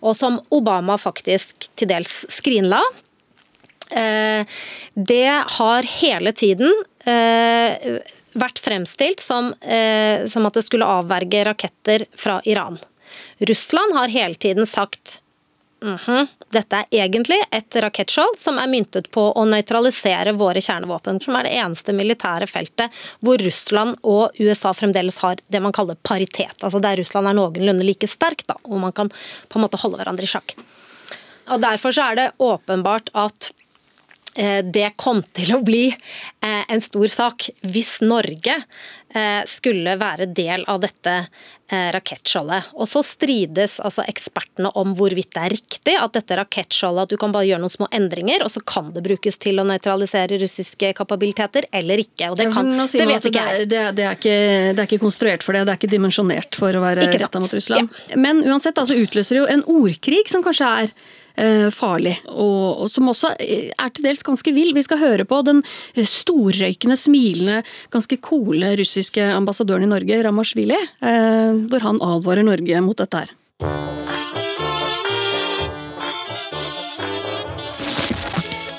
og 0.00 0.16
som 0.16 0.38
Obama 0.56 0.96
faktisk 0.96 1.68
til 1.76 1.90
dels 1.90 2.22
skrinla, 2.32 2.80
eh, 3.92 4.48
det 4.94 5.28
har 5.58 5.94
hele 6.00 6.32
tiden 6.32 6.72
vært 7.06 8.58
fremstilt 8.58 9.22
som, 9.22 9.52
som 9.62 10.48
at 10.48 10.56
det 10.58 10.64
skulle 10.66 10.88
avverge 10.90 11.44
raketter 11.46 12.02
fra 12.18 12.40
Iran. 12.50 12.80
Russland 13.38 13.94
har 13.94 14.08
hele 14.08 14.34
tiden 14.34 14.66
sagt 14.66 15.20
mm 15.82 15.96
-hmm, 15.96 16.26
dette 16.50 16.76
er 16.76 16.84
egentlig 16.90 17.38
et 17.52 17.76
rakettskjold 17.76 18.38
som 18.38 18.58
er 18.58 18.66
myntet 18.66 19.10
på 19.10 19.32
å 19.32 19.44
nøytralisere 19.44 20.32
våre 20.32 20.60
kjernevåpen, 20.60 21.20
som 21.22 21.36
er 21.36 21.42
det 21.42 21.52
eneste 21.52 21.92
militære 21.92 22.46
feltet 22.46 22.90
hvor 23.20 23.38
Russland 23.38 23.96
og 24.02 24.30
USA 24.38 24.72
fremdeles 24.74 25.18
har 25.18 25.36
det 25.48 25.60
man 25.60 25.72
kaller 25.72 25.94
paritet. 25.94 26.56
Altså 26.62 26.80
der 26.80 26.96
Russland 26.96 27.28
er 27.28 27.32
noenlunde 27.32 27.84
like 27.84 28.08
sterk, 28.08 28.46
da, 28.46 28.54
og 28.64 28.80
man 28.80 28.92
kan 28.92 29.08
på 29.48 29.58
en 29.58 29.66
måte 29.66 29.80
holde 29.82 29.96
hverandre 29.96 30.22
i 30.22 30.26
sjakk. 30.26 30.56
Og 31.48 31.60
Derfor 31.60 31.92
så 31.92 32.10
er 32.10 32.14
det 32.16 32.32
åpenbart 32.38 33.10
at 33.14 33.52
det 34.36 34.90
kom 35.00 35.22
til 35.36 35.54
å 35.56 35.62
bli 35.64 35.88
eh, 35.88 36.62
en 36.68 36.82
stor 36.82 37.08
sak 37.08 37.48
hvis 37.64 37.98
Norge 38.04 38.56
eh, 38.56 39.42
skulle 39.48 39.96
være 40.00 40.28
del 40.36 40.66
av 40.68 40.82
dette 40.84 41.22
rakettskjoldet. 41.66 42.68
Og 42.78 42.86
så 42.86 43.00
strides 43.02 43.80
altså 43.82 44.04
ekspertene 44.06 44.70
om 44.78 44.92
hvorvidt 44.94 45.32
det 45.34 45.40
er 45.42 45.50
riktig 45.50 45.96
at 45.98 46.12
dette 46.14 46.36
rakettskjoldet 46.38 47.08
at 47.08 47.10
du 47.10 47.18
kan 47.18 47.34
bare 47.34 47.48
gjøre 47.48 47.64
noen 47.64 47.72
små 47.72 47.88
endringer, 47.90 48.44
og 48.46 48.52
så 48.54 48.62
kan 48.62 48.92
det 48.94 49.02
brukes 49.02 49.40
til 49.42 49.58
å 49.58 49.64
nøytralisere 49.66 50.38
russiske 50.38 50.92
kapabiliteter, 50.94 51.66
eller 51.74 52.04
ikke. 52.04 52.30
Og 52.30 52.38
det, 52.38 52.52
kan, 52.54 52.70
det 52.70 53.10
vet 53.10 53.28
ikke 53.32 53.48
jeg. 53.50 53.66
Det, 53.72 53.82
det, 53.98 54.06
er 54.06 54.14
ikke, 54.14 54.38
det, 54.38 54.78
er 54.78 54.86
ikke, 54.86 55.02
konstruert 55.02 55.42
for 55.42 55.58
det, 55.58 55.66
det 55.66 55.74
er 55.74 55.82
ikke 55.82 55.94
dimensjonert 55.96 56.62
for 56.62 56.78
å 56.78 56.86
være 56.86 57.10
retta 57.10 57.42
mot 57.42 57.58
Russland. 57.58 57.90
Ja. 58.12 58.22
Men 58.28 58.46
uansett 58.46 58.78
altså 58.78 58.94
utløser 58.94 59.34
det 59.34 59.42
jo 59.42 59.52
en 59.56 59.66
ordkrig 59.80 60.28
som 60.30 60.46
kanskje 60.46 60.74
er 60.84 60.94
Eh, 60.94 61.25
farlig, 61.74 62.16
og, 62.32 62.86
som 62.90 63.10
også 63.12 63.34
er 63.38 63.90
til 63.92 64.06
dels 64.06 64.24
ganske 64.24 64.52
vill. 64.56 64.72
Vi 64.76 64.84
skal 64.86 65.00
høre 65.02 65.26
på 65.28 65.42
den 65.46 65.62
storrøykende, 65.96 66.96
smilende, 66.96 67.62
ganske 67.92 68.16
coole 68.24 68.72
russiske 68.80 69.22
ambassadøren 69.34 69.86
i 69.86 69.90
Norge, 69.90 70.22
Ramashvili, 70.24 70.76
eh, 70.76 71.52
hvor 71.68 71.84
han 71.84 72.00
advarer 72.02 72.42
Norge 72.46 72.80
mot 72.80 72.98
dette 72.98 73.24
her. 73.24 73.32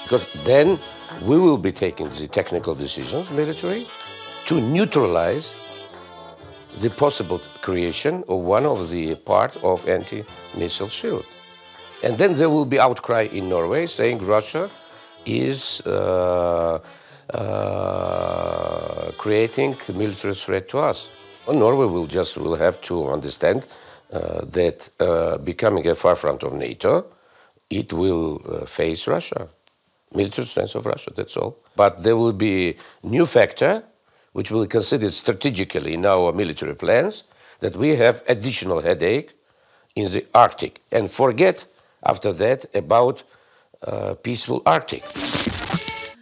Because 0.03 0.25
then 0.45 0.79
we 1.21 1.37
will 1.37 1.57
be 1.57 1.71
taking 1.71 2.09
the 2.11 2.27
technical 2.27 2.73
decisions, 2.75 3.29
military, 3.29 3.85
to 4.45 4.55
neutralize 4.61 5.53
the 6.79 6.89
possible 6.89 7.41
creation 7.61 8.23
of 8.29 8.39
one 8.39 8.65
of 8.65 8.89
the 8.89 9.15
part 9.15 9.57
of 9.63 9.85
anti-missile 9.87 10.89
shield. 10.89 11.25
And 12.03 12.17
then 12.17 12.33
there 12.33 12.49
will 12.49 12.65
be 12.65 12.79
outcry 12.79 13.23
in 13.23 13.49
Norway 13.49 13.87
saying 13.87 14.25
Russia 14.25 14.69
is 15.25 15.81
uh, 15.85 16.79
uh, 17.33 19.11
creating 19.17 19.77
military 19.93 20.35
threat 20.35 20.69
to 20.69 20.77
us. 20.79 21.09
Well, 21.45 21.57
Norway 21.57 21.85
will 21.85 22.07
just 22.07 22.37
will 22.37 22.55
have 22.55 22.79
to 22.81 23.09
understand 23.09 23.65
uh, 24.11 24.45
that 24.45 24.89
uh, 24.99 25.37
becoming 25.39 25.87
a 25.87 25.95
far 25.95 26.15
front 26.15 26.43
of 26.43 26.53
NATO, 26.53 27.05
it 27.69 27.91
will 27.91 28.41
uh, 28.47 28.65
face 28.65 29.07
Russia, 29.07 29.49
military 30.13 30.45
strength 30.45 30.75
of 30.75 30.85
Russia. 30.85 31.11
That's 31.15 31.35
all. 31.35 31.57
But 31.75 32.03
there 32.03 32.15
will 32.15 32.33
be 32.33 32.77
new 33.03 33.25
factor 33.25 33.83
which 34.33 34.51
will 34.51 34.61
be 34.61 34.67
considered 34.67 35.13
strategically 35.13 35.95
in 35.95 36.05
our 36.05 36.31
military 36.31 36.75
plans 36.75 37.23
that 37.59 37.75
we 37.75 37.95
have 37.95 38.21
additional 38.27 38.81
headache 38.81 39.33
in 39.95 40.05
the 40.11 40.25
Arctic 40.35 40.81
and 40.91 41.09
forget 41.09 41.65
after 42.01 42.33
that 42.33 42.65
about 42.75 43.23
uh, 43.87 44.13
peaceful 44.23 44.61
Arctic. 44.65 45.03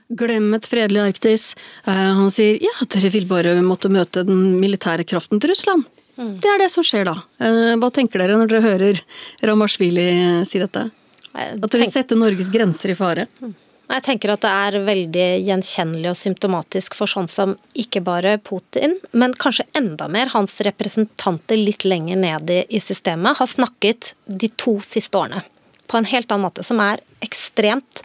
Glem 0.08 0.54
et 0.54 0.68
fredelig 0.70 1.02
Arktis. 1.02 1.56
Uh, 1.88 1.92
han 2.22 2.32
sier 2.34 2.62
ja, 2.64 2.74
dere 2.94 3.12
vil 3.14 3.28
bare 3.30 3.56
måtte 3.66 3.92
møte 3.92 4.26
den 4.28 4.60
militære 4.62 5.08
kraften 5.08 5.42
til 5.42 5.54
Russland. 5.54 5.86
Mm. 6.16 6.38
Det 6.40 6.48
er 6.52 6.62
det 6.62 6.72
som 6.72 6.86
skjer 6.86 7.08
da. 7.10 7.18
Uh, 7.42 7.76
hva 7.82 7.92
tenker 7.94 8.22
dere 8.22 8.40
når 8.40 8.52
dere 8.52 8.66
hører 8.66 9.04
Ramashvili 9.44 10.08
si 10.48 10.62
dette? 10.62 10.90
At 11.36 11.60
dere 11.60 11.84
vil 11.84 11.92
sette 11.92 12.16
Norges 12.16 12.52
grenser 12.54 12.94
i 12.94 12.98
fare? 12.98 13.28
Mm. 13.42 13.56
Jeg 13.86 14.02
tenker 14.02 14.32
at 14.34 14.42
det 14.42 14.50
er 14.50 14.76
veldig 14.82 15.26
gjenkjennelig 15.46 16.08
og 16.10 16.18
symptomatisk 16.18 16.96
for 16.98 17.12
sånn 17.12 17.28
som 17.30 17.52
ikke 17.78 18.02
bare 18.02 18.32
Putin, 18.42 18.96
men 19.14 19.36
kanskje 19.38 19.68
enda 19.78 20.08
mer 20.10 20.32
hans 20.34 20.56
representanter 20.66 21.60
litt 21.60 21.86
lenger 21.86 22.18
ned 22.18 22.50
i 22.50 22.82
systemet 22.82 23.38
har 23.38 23.52
snakket 23.52 24.16
de 24.26 24.50
to 24.58 24.80
siste 24.82 25.22
årene 25.22 25.44
på 25.88 26.00
en 26.00 26.08
helt 26.10 26.32
annen 26.32 26.48
måte, 26.48 26.64
som 26.66 26.82
er 26.84 27.04
ekstremt 27.26 28.04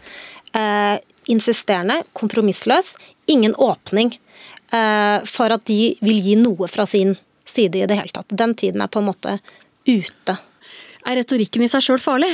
eh, 0.56 0.98
insisterende, 1.30 2.00
kompromissløs. 2.12 2.94
Ingen 3.30 3.54
åpning 3.54 4.14
eh, 4.72 5.18
for 5.28 5.54
at 5.54 5.66
de 5.70 5.96
vil 6.00 6.22
gi 6.24 6.36
noe 6.40 6.68
fra 6.70 6.86
sin 6.88 7.16
side 7.48 7.82
i 7.82 7.88
det 7.88 7.98
hele 7.98 8.14
tatt. 8.14 8.30
Den 8.30 8.54
tiden 8.54 8.82
er 8.82 8.92
på 8.92 9.02
en 9.02 9.10
måte 9.10 9.38
ute. 9.88 10.36
Er 11.06 11.20
retorikken 11.20 11.64
i 11.64 11.70
seg 11.70 11.84
sjøl 11.84 12.02
farlig? 12.02 12.32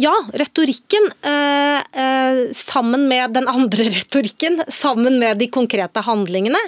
Ja, 0.00 0.12
retorikken 0.32 1.10
eh, 1.20 2.02
eh, 2.02 2.38
sammen 2.56 3.08
med 3.08 3.34
den 3.36 3.48
andre 3.48 3.84
retorikken, 3.98 4.62
sammen 4.68 5.18
med 5.20 5.38
de 5.38 5.50
konkrete 5.52 6.00
handlingene, 6.06 6.60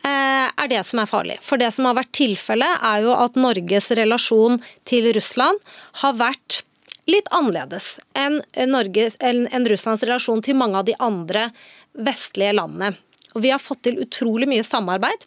eh, 0.00 0.48
er 0.48 0.70
det 0.72 0.80
som 0.88 1.02
er 1.02 1.10
farlig. 1.10 1.36
For 1.44 1.60
det 1.60 1.68
som 1.76 1.88
har 1.88 1.98
vært 2.00 2.14
tilfellet, 2.16 2.80
er 2.80 3.04
jo 3.04 3.12
at 3.12 3.36
Norges 3.36 3.90
relasjon 3.98 4.56
til 4.88 5.10
Russland 5.12 5.60
har 6.00 6.16
vært 6.16 6.62
litt 7.10 7.28
annerledes 7.34 7.96
enn, 8.18 8.40
Norges, 8.68 9.16
enn, 9.20 9.46
enn 9.50 9.66
Russlands 9.68 10.04
relasjon 10.04 10.42
til 10.44 10.58
mange 10.58 10.78
av 10.78 10.86
de 10.88 10.96
andre 11.02 11.48
vestlige 11.92 12.54
landene. 12.56 12.94
Og 13.32 13.44
vi 13.44 13.52
har 13.52 13.62
fått 13.62 13.84
til 13.86 14.00
utrolig 14.02 14.48
mye 14.50 14.64
samarbeid 14.66 15.26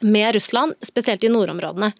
med 0.00 0.34
Russland, 0.34 0.74
spesielt 0.82 1.24
i 1.24 1.30
nordområdene. 1.32 1.92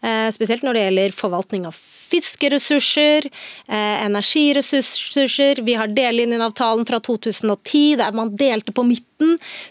Eh, 0.00 0.30
spesielt 0.32 0.64
når 0.64 0.76
det 0.76 0.84
gjelder 0.84 1.16
forvaltning 1.16 1.66
av 1.68 1.76
fiskeressurser, 1.76 3.26
eh, 3.68 4.04
energiressurser. 4.04 5.60
Vi 5.62 5.74
har 5.74 5.88
delelinjeavtalen 5.88 6.86
fra 6.86 7.00
2010 7.00 7.96
der 7.96 8.12
man 8.12 8.36
delte 8.36 8.72
på 8.72 8.82
midten. 8.82 9.13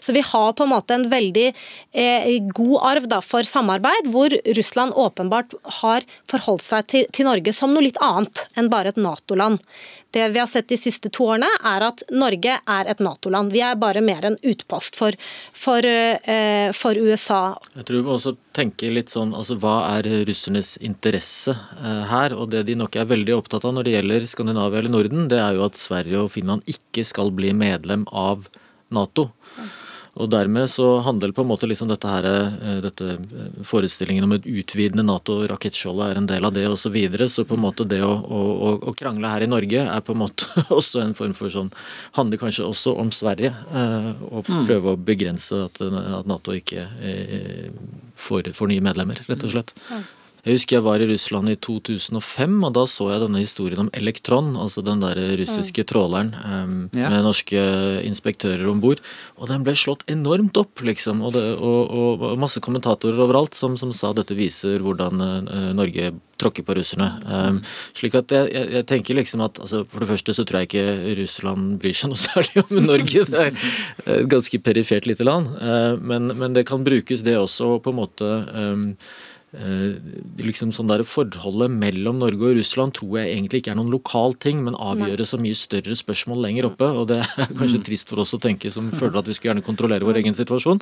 Så 0.00 0.12
vi 0.12 0.22
har 0.24 0.52
på 0.52 0.64
en 0.64 0.72
måte 0.72 0.94
en 0.94 1.08
veldig 1.10 1.48
eh, 1.92 2.30
god 2.54 2.78
arv 2.90 3.08
da, 3.10 3.20
for 3.24 3.46
samarbeid, 3.46 4.08
hvor 4.14 4.34
Russland 4.56 4.96
åpenbart 4.96 5.52
har 5.82 6.06
forholdt 6.30 6.64
seg 6.64 6.88
til, 6.90 7.10
til 7.12 7.28
Norge 7.28 7.52
som 7.56 7.74
noe 7.74 7.84
litt 7.84 8.00
annet 8.04 8.46
enn 8.56 8.72
bare 8.72 8.94
et 8.94 9.00
Nato-land. 9.00 9.60
Det 10.14 10.28
vi 10.30 10.38
har 10.38 10.46
sett 10.46 10.68
de 10.70 10.76
siste 10.78 11.10
to 11.10 11.26
årene, 11.26 11.48
er 11.66 11.82
at 11.88 12.04
Norge 12.14 12.54
er 12.70 12.90
et 12.90 13.00
Nato-land. 13.02 13.50
Vi 13.50 13.64
er 13.66 13.78
bare 13.80 14.02
mer 14.04 14.28
en 14.28 14.36
utpost 14.46 14.94
for, 14.94 15.16
for, 15.50 15.82
eh, 15.82 16.70
for, 16.76 16.94
USA. 16.94 17.56
Jeg 17.74 17.88
tror 17.88 17.98
vi 17.98 18.06
må 18.06 18.14
også 18.14 18.36
tenke 18.54 18.92
litt 18.94 19.10
sånn, 19.10 19.34
altså 19.34 19.58
Hva 19.58 19.74
er 19.96 20.06
russernes 20.28 20.76
interesse 20.86 21.56
eh, 21.80 22.04
her? 22.12 22.36
Og 22.38 22.52
Det 22.54 22.62
de 22.68 22.78
nok 22.78 22.94
er 22.94 23.10
veldig 23.10 23.34
opptatt 23.40 23.66
av 23.66 23.74
når 23.74 23.88
det 23.88 23.96
gjelder 23.96 24.28
Skandinavia 24.30 24.84
eller 24.84 24.94
Norden, 24.94 25.26
det 25.32 25.42
er 25.42 25.58
jo 25.58 25.66
at 25.66 25.82
Sverige 25.82 26.22
og 26.22 26.30
Finland 26.36 26.62
ikke 26.70 27.02
skal 27.02 27.34
bli 27.34 27.50
medlem 27.56 28.06
av 28.14 28.46
Nato. 28.92 29.30
Og 30.14 30.28
Dermed 30.30 30.70
så 30.70 31.00
handler 31.02 31.32
på 31.34 31.42
en 31.42 31.48
måte 31.50 31.66
liksom 31.66 31.88
dette 31.90 32.06
her, 32.06 32.26
eh, 32.28 32.76
dette 32.84 33.16
eh, 33.16 33.56
forestillingen 33.66 34.26
om 34.26 34.36
et 34.36 34.46
utvidende 34.46 35.02
Nato-rakettskjoldet 35.08 36.06
er 36.06 36.20
en 36.20 36.28
del 36.30 36.46
av 36.46 36.54
det 36.54 36.68
osv. 36.68 36.84
Så, 36.84 36.92
videre. 36.94 37.28
så 37.28 37.44
på 37.48 37.56
en 37.56 37.64
måte 37.64 37.86
det 37.88 37.98
å, 38.06 38.12
å, 38.12 38.74
å, 38.78 38.94
krangle 38.94 39.30
her 39.32 39.42
i 39.42 39.50
Norge 39.50 39.82
er 39.82 40.04
på 40.06 40.14
en 40.14 40.22
måte 40.22 40.46
også 40.78 41.02
en 41.02 41.16
form 41.18 41.34
for 41.34 41.50
sånn 41.50 41.72
Handler 42.14 42.38
kanskje 42.38 42.66
også 42.68 42.94
om 43.00 43.10
Sverige. 43.14 43.50
Eh, 43.50 44.10
og 44.30 44.46
mm. 44.46 44.66
prøve 44.68 44.94
å 44.94 45.00
begrense 45.00 45.64
at, 45.66 45.82
at 45.82 46.28
Nato 46.30 46.54
ikke 46.54 46.86
får, 48.14 48.52
får, 48.54 48.70
nye 48.70 48.84
medlemmer, 48.84 49.18
rett 49.26 49.42
og 49.48 49.50
slett. 49.50 49.74
Jeg 50.44 50.58
husker 50.58 50.76
jeg 50.76 50.84
var 50.84 51.00
i 51.00 51.06
Russland 51.08 51.48
i 51.48 51.54
2005, 51.56 52.56
og 52.68 52.74
da 52.76 52.82
så 52.90 53.06
jeg 53.14 53.22
denne 53.22 53.40
historien 53.40 53.86
om 53.86 53.88
Elektron, 53.96 54.50
altså 54.60 54.82
den 54.84 55.00
der 55.00 55.16
russiske 55.40 55.86
tråleren 55.88 56.34
um, 56.36 56.74
Ja. 56.92 57.08
med 57.08 57.24
norske 57.24 57.62
inspektører 58.04 58.68
om 58.68 58.82
bord. 58.82 59.00
Og 59.40 59.48
den 59.48 59.64
ble 59.64 59.72
slått 59.72 60.04
enormt 60.06 60.60
opp, 60.60 60.84
liksom. 60.84 61.22
Og, 61.24 61.32
det, 61.32 61.46
og, 61.56 61.96
og 62.20 62.38
masse 62.38 62.60
kommentatorer 62.60 63.24
overalt 63.24 63.56
som, 63.56 63.78
som 63.80 63.92
sa 63.96 64.12
dette 64.12 64.36
viser 64.36 64.84
hvordan 64.84 65.24
uh, 65.24 65.72
Norge 65.72 66.12
tråkker 66.36 66.66
på 66.66 66.76
russerne. 66.76 67.08
Um, 67.24 67.60
slik 67.96 68.16
at 68.20 68.32
jeg, 68.34 68.52
jeg, 68.52 68.70
jeg 68.76 68.88
tenker 68.90 69.16
liksom 69.16 69.44
at 69.46 69.60
altså, 69.62 69.84
For 69.88 70.02
det 70.02 70.10
første 70.10 70.34
så 70.36 70.44
tror 70.44 70.60
jeg 70.60 70.72
ikke 70.72 71.20
Russland 71.22 71.78
bryr 71.80 71.96
seg 71.96 72.12
noe 72.12 72.20
særlig 72.28 72.66
om 72.66 72.82
Norge. 72.84 73.24
Det 73.32 73.44
er 73.48 73.54
et 74.20 74.28
ganske 74.28 74.60
perifert 74.60 75.08
lite 75.08 75.24
land. 75.24 75.54
Uh, 75.56 75.94
men, 76.04 76.34
men 76.36 76.52
det 76.52 76.68
kan 76.68 76.84
brukes 76.84 77.24
det 77.24 77.38
også 77.40 77.78
på 77.80 77.94
en 77.94 78.02
måte 78.04 78.34
um, 78.52 78.90
liksom 79.54 80.72
sånn 80.74 80.88
der 80.90 81.02
Forholdet 81.06 81.70
mellom 81.70 82.18
Norge 82.22 82.48
og 82.50 82.56
Russland 82.58 82.94
tror 82.96 83.18
jeg 83.20 83.34
egentlig 83.36 83.60
ikke 83.62 83.72
er 83.74 83.78
noen 83.78 83.92
lokal 83.92 84.34
ting, 84.42 84.62
men 84.66 84.74
avgjøres 84.74 85.30
så 85.34 85.38
mye 85.40 85.54
større 85.58 85.94
spørsmål 85.98 86.40
lenger 86.46 86.68
oppe. 86.70 86.88
og 86.88 87.08
Det 87.10 87.18
er 87.22 87.52
kanskje 87.58 87.82
trist 87.86 88.10
for 88.10 88.22
oss 88.24 88.34
å 88.36 88.40
tenke 88.42 88.70
som 88.74 88.90
føler 88.94 89.20
at 89.20 89.28
vi 89.30 89.36
skulle 89.36 89.52
gjerne 89.52 89.64
kontrollere 89.66 90.06
vår 90.08 90.18
egen 90.22 90.34
situasjon. 90.36 90.80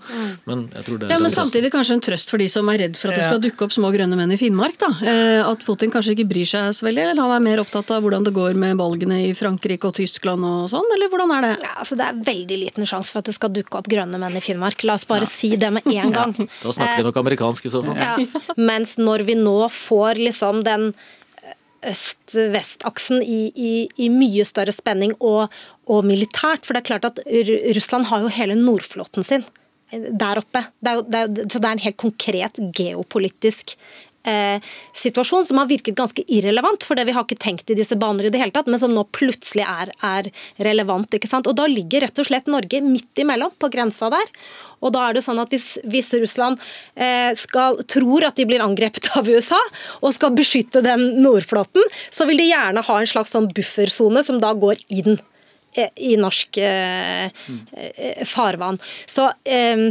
Men 0.48 0.66
jeg 0.72 0.86
tror 0.86 0.98
det 1.02 1.08
er 1.08 1.14
Ja, 1.16 1.20
men 1.24 1.34
samtidig 1.34 1.72
kanskje 1.74 1.96
en 1.98 2.04
trøst 2.08 2.32
for 2.32 2.42
de 2.42 2.48
som 2.52 2.68
er 2.72 2.82
redd 2.86 2.96
for 3.00 3.12
at 3.12 3.20
det 3.20 3.26
skal 3.28 3.42
dukke 3.44 3.66
opp 3.68 3.74
små 3.76 3.92
grønne 3.94 4.16
menn 4.18 4.32
i 4.34 4.38
Finnmark. 4.40 4.78
da. 4.80 4.90
Eh, 5.02 5.42
At 5.52 5.64
Putin 5.66 5.92
kanskje 5.92 6.14
ikke 6.16 6.28
bryr 6.30 6.48
seg 6.48 6.70
så 6.76 6.86
veldig, 6.88 7.02
eller 7.10 7.22
han 7.22 7.34
er 7.36 7.44
mer 7.44 7.62
opptatt 7.64 7.90
av 7.94 8.02
hvordan 8.06 8.24
det 8.28 8.32
går 8.36 8.54
med 8.58 8.78
valgene 8.80 9.18
i 9.28 9.32
Frankrike 9.36 9.90
og 9.90 9.96
Tyskland 9.98 10.44
og 10.48 10.70
sånn, 10.72 10.88
eller 10.96 11.10
hvordan 11.12 11.34
er 11.36 11.46
det? 11.48 11.52
Ja, 11.66 11.74
altså 11.82 11.98
Det 11.98 12.06
er 12.08 12.22
veldig 12.32 12.58
liten 12.64 12.88
sjanse 12.88 13.12
for 13.12 13.20
at 13.22 13.28
det 13.28 13.34
skal 13.36 13.52
dukke 13.52 13.78
opp 13.82 13.88
grønne 13.90 14.18
menn 14.22 14.36
i 14.38 14.42
Finnmark. 14.44 14.82
La 14.88 14.94
oss 14.96 15.04
bare 15.08 15.26
si 15.28 15.52
det 15.60 15.72
med 15.74 15.86
en 15.92 16.12
gang. 16.18 16.32
Da 16.62 16.72
snakker 16.72 17.02
vi 17.02 17.08
nok 17.10 17.20
amerikansk 17.24 17.66
i 17.68 17.72
så 17.74 17.82
fall. 17.84 17.98
Ja. 18.00 18.16
Mens 18.62 18.96
når 19.00 19.26
vi 19.28 19.36
nå 19.38 19.56
får 19.72 20.20
liksom 20.20 20.62
den 20.66 20.92
øst-vest-aksen 21.82 23.24
i, 23.26 23.40
i, 23.58 23.72
i 23.98 24.06
mye 24.12 24.44
større 24.46 24.74
spenning 24.74 25.16
og, 25.18 25.50
og 25.90 26.06
militært, 26.06 26.62
for 26.62 26.76
det 26.76 26.84
er 26.84 26.90
klart 26.92 27.08
at 27.08 27.18
Russland 27.74 28.06
har 28.12 28.22
jo 28.22 28.30
hele 28.30 28.54
Nordflåten 28.58 29.26
sin 29.26 29.44
der 29.92 30.40
oppe. 30.40 30.64
Det 30.80 30.88
er 30.88 30.98
jo, 30.98 31.02
det 31.04 31.18
er, 31.20 31.50
så 31.50 31.60
det 31.60 31.68
er 31.68 31.76
en 31.76 31.84
helt 31.84 31.98
konkret 32.00 32.60
geopolitisk 32.76 33.74
eh, 33.74 34.11
situasjon 34.24 35.44
som 35.44 35.58
har 35.58 35.70
virket 35.70 35.96
ganske 35.98 36.22
irrelevant, 36.30 36.84
for 36.86 36.98
det 36.98 37.08
vi 37.08 37.14
har 37.16 37.24
ikke 37.26 37.40
tenkt 37.42 37.70
i 37.72 37.76
disse 37.78 37.96
baner 37.98 38.28
i 38.28 38.32
det 38.32 38.38
hele 38.38 38.54
tatt, 38.54 38.68
men 38.70 38.78
som 38.78 38.92
nå 38.94 39.02
plutselig 39.14 39.64
er, 39.66 39.90
er 40.06 40.28
relevant. 40.62 41.10
ikke 41.14 41.30
sant? 41.30 41.48
Og 41.50 41.56
da 41.58 41.66
ligger 41.70 42.06
rett 42.06 42.22
og 42.22 42.28
slett 42.28 42.50
Norge 42.50 42.82
midt 42.84 43.22
imellom, 43.22 43.54
på 43.58 43.70
grensa 43.72 44.10
der. 44.12 44.30
Og 44.82 44.92
da 44.94 45.08
er 45.08 45.16
det 45.16 45.24
sånn 45.24 45.40
at 45.42 45.52
Hvis, 45.52 45.76
hvis 45.84 46.10
Russland 46.16 46.60
eh, 46.96 47.32
skal, 47.38 47.78
tror 47.90 48.26
at 48.28 48.38
de 48.38 48.46
blir 48.48 48.62
angrepet 48.64 49.10
av 49.18 49.28
USA 49.28 49.60
og 50.00 50.14
skal 50.16 50.32
beskytte 50.36 50.82
den 50.84 51.22
Nordflåten, 51.22 51.84
så 52.10 52.26
vil 52.28 52.40
de 52.40 52.48
gjerne 52.50 52.84
ha 52.86 52.98
en 52.98 53.10
slags 53.10 53.34
sånn 53.34 53.50
buffersone 53.52 54.24
som 54.24 54.40
da 54.42 54.54
går 54.56 54.80
inn 54.92 55.18
eh, 55.18 55.31
i 55.96 56.16
norsk 56.20 56.58
eh, 56.62 57.24
eh, 57.72 58.24
farvann. 58.28 58.78
Så 59.06 59.28
eh, 59.44 59.88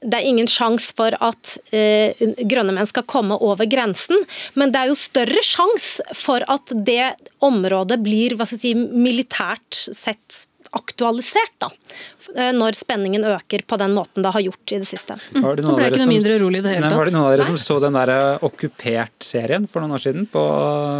det 0.00 0.18
er 0.18 0.28
ingen 0.28 0.48
sjanse 0.50 0.94
for 0.96 1.16
at 1.24 1.56
eh, 1.74 2.16
grønne 2.44 2.74
menn 2.76 2.90
skal 2.90 3.06
komme 3.08 3.38
over 3.40 3.68
grensen, 3.70 4.24
men 4.58 4.74
det 4.74 4.82
er 4.82 4.92
jo 4.92 4.98
større 4.98 5.44
sjanse 5.44 6.04
for 6.16 6.44
at 6.50 6.74
det 6.86 7.14
området 7.44 8.00
blir 8.04 8.36
si, 8.48 8.74
militært 8.74 9.84
sett 9.92 10.44
aktualisert, 10.74 11.54
da, 11.62 11.70
eh, 11.70 12.13
når 12.54 12.76
spenningen 12.78 13.24
øker 13.34 13.64
på 13.66 13.78
den 13.80 13.94
måten 13.96 14.24
det 14.24 14.32
har 14.34 14.44
gjort 14.44 14.72
i 14.72 14.80
det 14.82 14.88
siste. 14.88 15.16
Var 15.34 15.56
det 15.56 15.64
noen 15.64 15.74
av 15.74 15.82
dere 15.84 15.98
som- 15.98 16.12
mindre 16.12 16.32
det 16.34 16.62
Nei. 16.64 16.94
Var 16.94 17.04
det 17.04 17.14
noen 17.14 17.24
av 17.26 17.32
dere 17.36 17.46
som 17.46 17.58
så 17.60 17.80
den 17.80 17.92
der 17.92 18.08
eh, 18.08 18.38
Okkupert-serien 18.46 19.68
for 19.68 19.80
noen 19.82 19.94
år 19.96 20.02
siden 20.02 20.26
på, 20.30 20.42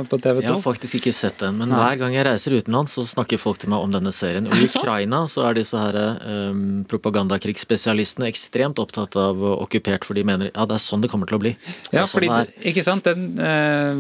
på 0.09 0.19
TV 0.21 0.41
2? 0.41 0.45
Jeg 0.45 0.53
har 0.53 0.63
faktisk 0.63 0.99
ikke 1.01 1.15
sett 1.15 1.39
den, 1.39 1.59
men 1.59 1.73
hver 1.75 1.99
gang 1.99 2.15
jeg 2.15 2.27
reiser 2.27 2.57
utenlands, 2.59 2.95
så 2.97 3.05
snakker 3.09 3.41
folk 3.41 3.59
til 3.63 3.73
meg 3.73 3.85
om 3.85 3.95
denne 3.95 4.13
serien. 4.15 4.47
Og 4.49 4.55
I 4.59 4.69
Ukraina 4.69 5.25
så 5.31 5.47
er 5.49 5.59
disse 5.59 5.79
her 5.79 5.99
um, 6.25 6.85
propagandakrigsspesialistene 6.91 8.29
ekstremt 8.31 8.81
opptatt 8.83 9.17
av 9.21 9.41
okkupert, 9.55 10.05
for 10.05 10.15
de 10.19 10.25
mener 10.27 10.51
ja, 10.53 10.67
det 10.69 10.79
er 10.79 10.85
sånn 10.85 11.05
det 11.05 11.11
kommer 11.13 11.31
til 11.31 11.39
å 11.39 11.43
bli. 11.45 11.55
Ja, 11.91 12.05
sånn 12.05 12.19
fordi, 12.19 12.31
ikke 12.73 12.85
sant, 12.87 13.09
den, 13.09 13.27
eh, 13.39 13.95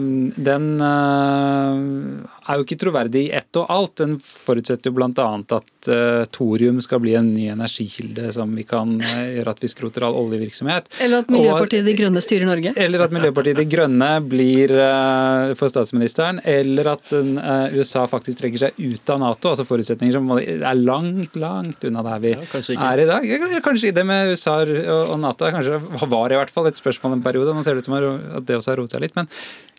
den 0.50 0.70
eh, 0.84 2.50
er 2.50 2.60
jo 2.60 2.66
ikke 2.66 2.80
troverdig 2.80 3.26
i 3.28 3.32
ett 3.40 3.60
og 3.60 3.70
alt. 3.72 3.96
Den 4.02 4.18
forutsetter 4.20 4.90
jo 4.90 4.98
bl.a. 4.98 5.28
at 5.58 5.88
eh, 5.90 6.24
thorium 6.34 6.80
skal 6.84 7.02
bli 7.04 7.13
en 7.18 7.30
ny 7.34 7.46
energikilde 7.52 8.30
som 8.34 8.52
vi 8.56 8.64
kan 8.68 8.96
eh, 9.00 9.36
gjøre 9.38 9.54
at 9.54 9.62
vi 9.64 9.70
skroter 9.70 10.06
all 10.06 10.16
oljevirksomhet. 10.18 10.90
Eller 11.04 11.24
at 11.24 11.32
Miljøpartiet 11.32 11.86
De 11.86 11.94
Grønne 11.98 12.22
styrer 12.24 12.48
Norge? 12.48 12.74
Eller 12.76 13.06
at 13.06 13.14
Miljøpartiet 13.14 13.58
De 13.60 13.66
Grønne 13.70 14.10
blir 14.28 14.74
eh, 14.74 15.54
for 15.58 15.72
statsministeren, 15.72 16.40
eller 16.44 16.92
at 16.94 17.14
eh, 17.16 17.78
USA 17.78 18.04
faktisk 18.10 18.42
trekker 18.42 18.66
seg 18.66 18.80
ut 18.82 19.14
av 19.14 19.22
Nato. 19.22 19.52
altså 19.54 19.66
Forutsetninger 19.68 20.18
som 20.18 20.30
er 20.36 20.80
langt, 20.80 21.38
langt 21.40 21.84
unna 21.88 22.04
der 22.06 22.24
vi 22.24 22.34
Ja, 22.34 22.90
er 22.92 23.04
i 23.04 23.08
dag. 23.08 23.28
Kanskje 23.64 23.94
det 23.94 24.06
med 24.08 24.34
USA 24.34 24.60
og 24.64 25.14
og 25.14 25.20
Nato 25.22 25.46
er 25.46 25.54
kanskje, 25.54 25.78
var 26.10 26.32
i 26.32 26.38
hvert 26.38 26.52
fall 26.52 26.68
et 26.70 26.78
spørsmål 26.80 27.18
en 27.18 27.22
periode. 27.24 27.54
Nå 27.54 27.62
ser 27.64 27.76
det 27.76 27.84
ut 27.84 27.90
som 27.90 27.96
at 27.98 28.46
det 28.48 28.58
også 28.58 28.72
har 28.72 28.80
roet 28.82 28.94
seg 28.94 29.04
litt. 29.04 29.16
men 29.16 29.30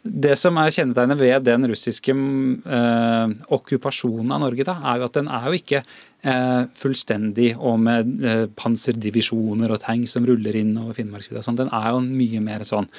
det 0.06 0.36
som 0.38 0.58
er 0.62 0.74
kjennetegnet 0.74 1.18
ved 1.18 1.46
den 1.48 1.66
russiske 1.72 2.14
eh, 2.14 3.32
okkupasjonen 3.58 4.36
av 4.36 4.44
Norge, 4.46 4.66
da, 4.68 4.78
er 4.92 5.02
jo 5.02 5.08
at 5.08 5.18
den 5.18 5.30
er 5.34 5.48
jo 5.50 5.58
ikke 5.58 5.82
eh, 5.82 6.66
fullstendig 6.78 7.48
og 7.58 7.80
med 7.82 8.12
eh, 8.22 8.44
panserdivisjoner 8.54 9.74
og 9.74 9.82
tanks 9.82 10.14
som 10.14 10.28
ruller 10.28 10.60
inn 10.62 10.76
over 10.78 10.94
Finnmarksvidda. 10.98 11.42
Sånn. 11.46 11.58
Den 11.58 11.74
er 11.74 11.90
jo 11.96 12.04
mye 12.06 12.44
mer 12.46 12.66
sånn 12.68 12.90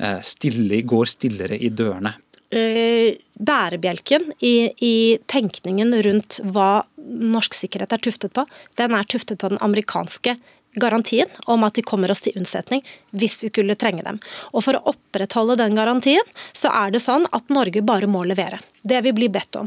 eh, 0.00 0.22
stille, 0.24 0.80
går 0.88 1.12
stillere 1.12 1.60
i 1.60 1.68
dørene. 1.68 2.16
eh, 2.50 3.16
bærebjelken 3.38 4.30
i, 4.40 4.56
i 4.80 4.96
tenkningen 5.30 5.92
rundt 6.06 6.40
hva 6.44 6.86
norsk 7.06 7.54
sikkerhet 7.54 7.92
er 7.94 8.02
tuftet 8.02 8.34
på, 8.34 8.46
den 8.80 8.94
er 8.96 9.06
tuftet 9.06 9.38
på 9.42 9.50
den 9.52 9.60
amerikanske 9.64 10.36
garantien 10.80 11.28
om 11.44 11.64
at 11.66 11.74
de 11.74 11.84
kommer 11.86 12.12
oss 12.12 12.24
til 12.26 12.36
unnsetning 12.38 12.84
hvis 13.16 13.40
vi 13.44 13.50
skulle 13.50 13.76
trenge 13.80 14.04
dem. 14.06 14.20
Og 14.52 14.64
For 14.66 14.76
å 14.76 14.92
opprettholde 14.92 15.58
den 15.60 15.76
garantien, 15.78 16.24
så 16.52 16.72
er 16.84 16.92
det 16.92 17.04
sånn 17.04 17.26
at 17.32 17.52
Norge 17.52 17.82
bare 17.86 18.08
må 18.10 18.24
levere. 18.28 18.60
Det 18.86 19.00
vi 19.02 19.10
blir 19.12 19.32
bedt 19.34 19.56
om. 19.58 19.66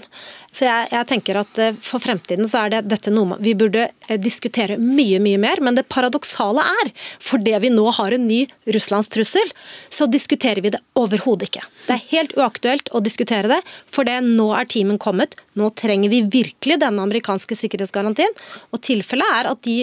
Så 0.51 0.63
jeg, 0.63 0.87
jeg 0.93 1.07
tenker 1.09 1.41
at 1.41 1.57
eh, 1.59 1.75
For 1.83 1.99
fremtiden 1.99 2.47
så 2.47 2.61
er 2.63 2.71
det 2.71 2.85
dette 2.87 3.11
noe 3.11 3.35
vi 3.43 3.51
burde 3.57 3.89
eh, 4.07 4.19
diskutere 4.21 4.77
mye 4.79 5.19
mye 5.23 5.41
mer. 5.41 5.59
Men 5.65 5.75
det 5.75 5.89
paradoksale 5.91 6.63
er, 6.83 6.93
fordi 7.23 7.57
vi 7.65 7.73
nå 7.73 7.83
har 7.97 8.15
en 8.15 8.27
ny 8.29 8.45
russlandstrussel, 8.71 9.51
så 9.91 10.07
diskuterer 10.07 10.63
vi 10.63 10.71
det 10.75 10.79
overhodet 10.99 11.49
ikke. 11.49 11.65
Det 11.87 11.97
er 11.97 12.07
helt 12.13 12.35
uaktuelt 12.39 12.93
å 12.95 13.03
diskutere 13.03 13.51
det, 13.51 13.59
for 13.91 14.07
det 14.07 14.21
nå 14.23 14.51
er 14.55 14.69
timen 14.71 15.01
kommet. 15.01 15.35
Nå 15.59 15.71
trenger 15.75 16.13
vi 16.13 16.23
virkelig 16.39 16.79
denne 16.79 17.03
amerikanske 17.03 17.57
sikkerhetsgarantien. 17.59 18.35
Og 18.71 18.83
tilfellet 18.85 19.39
er 19.39 19.51
at 19.51 19.63
de 19.67 19.81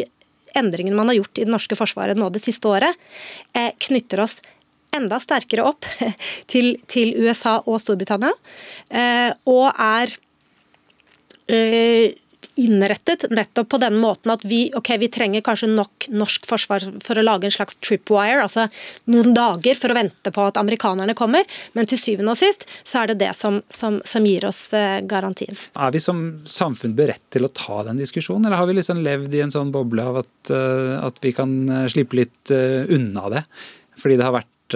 endringene 0.58 0.98
man 0.98 1.12
har 1.12 1.20
gjort 1.20 1.40
i 1.40 1.46
det 1.46 1.52
norske 1.52 1.78
forsvaret 1.78 2.18
nå 2.18 2.28
det 2.34 2.42
siste 2.44 2.70
året, 2.70 2.98
eh, 3.54 3.72
knytter 3.88 4.24
oss 4.26 4.38
enda 4.96 5.18
sterkere 5.20 5.66
opp 5.68 5.86
til, 6.50 6.76
til 6.90 7.14
USA 7.20 7.58
og 7.64 7.80
Storbritannia, 7.82 8.32
eh, 8.90 9.30
og 9.50 9.66
er 9.72 10.14
eh, 11.52 12.16
innrettet 12.56 13.26
nettopp 13.30 13.68
på 13.68 13.78
den 13.80 13.98
måten 14.00 14.32
at 14.32 14.44
vi, 14.48 14.66
okay, 14.76 14.98
vi 14.98 15.08
trenger 15.12 15.44
kanskje 15.44 15.68
nok 15.68 16.08
norsk 16.08 16.46
forsvar 16.48 16.84
for 17.04 17.18
å 17.18 17.24
lage 17.24 17.48
en 17.48 17.54
slags 17.54 17.76
tripwire, 17.84 18.40
altså 18.42 18.66
noen 19.12 19.34
dager 19.36 19.78
for 19.78 19.92
å 19.92 19.98
vente 19.98 20.32
på 20.32 20.46
at 20.48 20.60
amerikanerne 20.60 21.16
kommer, 21.18 21.44
men 21.76 21.88
til 21.88 22.00
syvende 22.00 22.32
og 22.32 22.40
sist 22.40 22.66
så 22.82 23.02
er 23.02 23.12
det 23.12 23.18
det 23.26 23.32
som, 23.36 23.60
som, 23.68 24.00
som 24.08 24.26
gir 24.26 24.48
oss 24.48 24.62
eh, 24.76 25.02
garantien. 25.04 25.58
Er 25.76 25.92
vi 25.94 26.02
som 26.02 26.22
samfunn 26.48 26.96
beredt 26.96 27.26
til 27.34 27.44
å 27.46 27.52
ta 27.52 27.82
den 27.88 28.00
diskusjonen, 28.00 28.48
eller 28.48 28.62
har 28.62 28.70
vi 28.70 28.78
liksom 28.78 29.02
levd 29.04 29.36
i 29.36 29.42
en 29.44 29.54
sånn 29.54 29.72
boble 29.74 30.06
av 30.06 30.22
at, 30.24 30.52
eh, 30.52 30.94
at 31.00 31.20
vi 31.24 31.34
kan 31.36 31.58
eh, 31.68 31.88
slippe 31.92 32.22
litt 32.22 32.52
unna 32.52 33.28
det? 33.32 33.42
Fordi 34.00 34.16
det 34.16 34.24
har 34.26 34.34
vært 34.34 34.74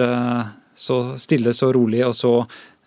så 0.81 0.97
stille, 1.21 1.53
så 1.53 1.69
rolig 1.73 2.01
og 2.05 2.13
så 2.17 2.33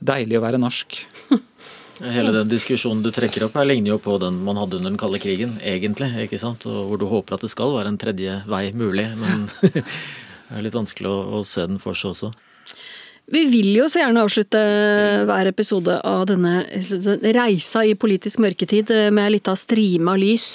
deilig 0.05 0.39
å 0.39 0.45
være 0.45 0.61
norsk. 0.61 0.99
Hele 2.03 2.33
den 2.35 2.51
diskusjonen 2.51 3.05
du 3.05 3.11
trekker 3.15 3.47
opp 3.47 3.55
her 3.59 3.69
ligner 3.69 3.95
jo 3.95 4.01
på 4.03 4.17
den 4.23 4.41
man 4.47 4.59
hadde 4.59 4.81
under 4.81 4.91
den 4.91 4.99
kalde 4.99 5.21
krigen, 5.23 5.59
egentlig. 5.63 6.11
ikke 6.25 6.41
sant? 6.43 6.67
Og 6.67 6.89
Hvor 6.89 6.99
du 6.99 7.07
håper 7.11 7.37
at 7.37 7.45
det 7.47 7.53
skal 7.53 7.77
være 7.77 7.93
en 7.93 8.01
tredje 8.01 8.41
vei 8.51 8.65
mulig, 8.75 9.07
men 9.21 9.47
det 9.63 9.85
er 9.85 10.65
litt 10.65 10.75
vanskelig 10.75 11.11
å, 11.11 11.21
å 11.39 11.45
se 11.47 11.67
den 11.69 11.79
for 11.83 11.99
seg 11.99 12.15
også. 12.15 12.33
Vi 13.33 13.47
vil 13.49 13.71
jo 13.73 13.87
så 13.89 14.03
gjerne 14.03 14.21
avslutte 14.27 14.61
hver 15.25 15.49
episode 15.49 15.97
av 16.05 16.27
denne 16.29 16.59
reisa 17.33 17.85
i 17.87 17.95
politisk 17.97 18.43
mørketid 18.45 18.91
med 19.15 19.23
ei 19.25 19.37
lita 19.39 19.55
strime 19.57 20.13
av 20.13 20.21
lys. 20.21 20.49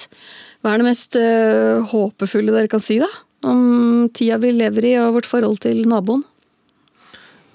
Hva 0.62 0.76
er 0.76 0.82
det 0.82 0.90
mest 0.90 1.18
eh, 1.18 1.80
håpefulle 1.90 2.54
dere 2.54 2.70
kan 2.70 2.84
si, 2.84 3.00
da? 3.02 3.10
Om 3.48 4.10
tida 4.14 4.38
vi 4.44 4.52
lever 4.54 4.90
i 4.92 4.94
og 5.00 5.16
vårt 5.18 5.30
forhold 5.30 5.64
til 5.64 5.82
naboen? 5.88 6.26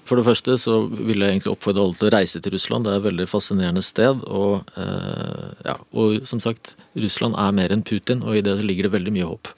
For 0.05 0.19
det 0.19 0.27
første 0.27 0.55
så 0.61 0.77
vil 0.85 1.23
jeg 1.23 1.33
egentlig 1.33 1.53
oppfordre 1.55 1.81
alle 1.81 1.97
til 1.97 2.09
å 2.09 2.13
reise 2.13 2.41
til 2.41 2.53
Russland. 2.53 2.85
Det 2.85 2.93
er 2.93 2.99
et 2.99 3.07
veldig 3.07 3.25
fascinerende 3.29 3.81
sted. 3.85 4.21
Og, 4.29 4.67
eh, 4.77 5.47
ja, 5.65 5.75
og 5.97 6.27
som 6.29 6.41
sagt, 6.43 6.75
Russland 6.93 7.37
er 7.41 7.55
mer 7.57 7.73
enn 7.73 7.85
Putin, 7.85 8.21
og 8.21 8.37
i 8.37 8.43
det 8.45 8.59
ligger 8.61 8.87
det 8.87 8.95
veldig 8.99 9.15
mye 9.15 9.31
håp. 9.33 9.49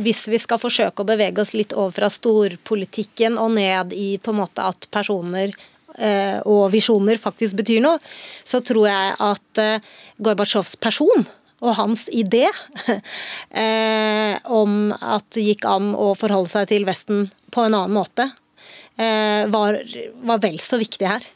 hvis 0.00 0.28
vi 0.28 0.38
skal 0.38 0.60
forsøke 0.60 1.02
å 1.02 1.08
bevege 1.08 1.40
oss 1.42 1.54
litt 1.56 1.72
over 1.72 1.92
fra 1.96 2.08
storpolitikken 2.12 3.38
og 3.40 3.56
ned 3.56 3.92
i 3.96 4.18
på 4.22 4.32
en 4.32 4.40
måte 4.42 4.62
at 4.62 4.86
personer 4.92 5.52
eh, 5.98 6.38
og 6.46 6.70
visjoner 6.74 7.18
faktisk 7.20 7.58
betyr 7.60 7.82
noe, 7.84 7.98
så 8.44 8.62
tror 8.64 8.86
jeg 8.88 9.18
at 9.18 9.60
eh, 9.60 9.82
Gorbatsjovs 10.22 10.76
person 10.80 11.26
og 11.60 11.76
hans 11.76 12.06
idé 12.08 12.46
eh, 13.62 14.36
om 14.48 14.94
at 14.94 15.26
det 15.36 15.44
gikk 15.50 15.66
an 15.68 15.92
å 15.92 16.12
forholde 16.18 16.52
seg 16.52 16.70
til 16.70 16.86
Vesten 16.88 17.28
på 17.52 17.66
en 17.66 17.76
annen 17.76 17.96
måte, 17.96 18.30
eh, 18.96 19.46
var, 19.50 19.80
var, 20.22 20.40
vel 20.42 20.58
så 20.62 20.78
viktig 20.80 21.08
her 21.08 21.26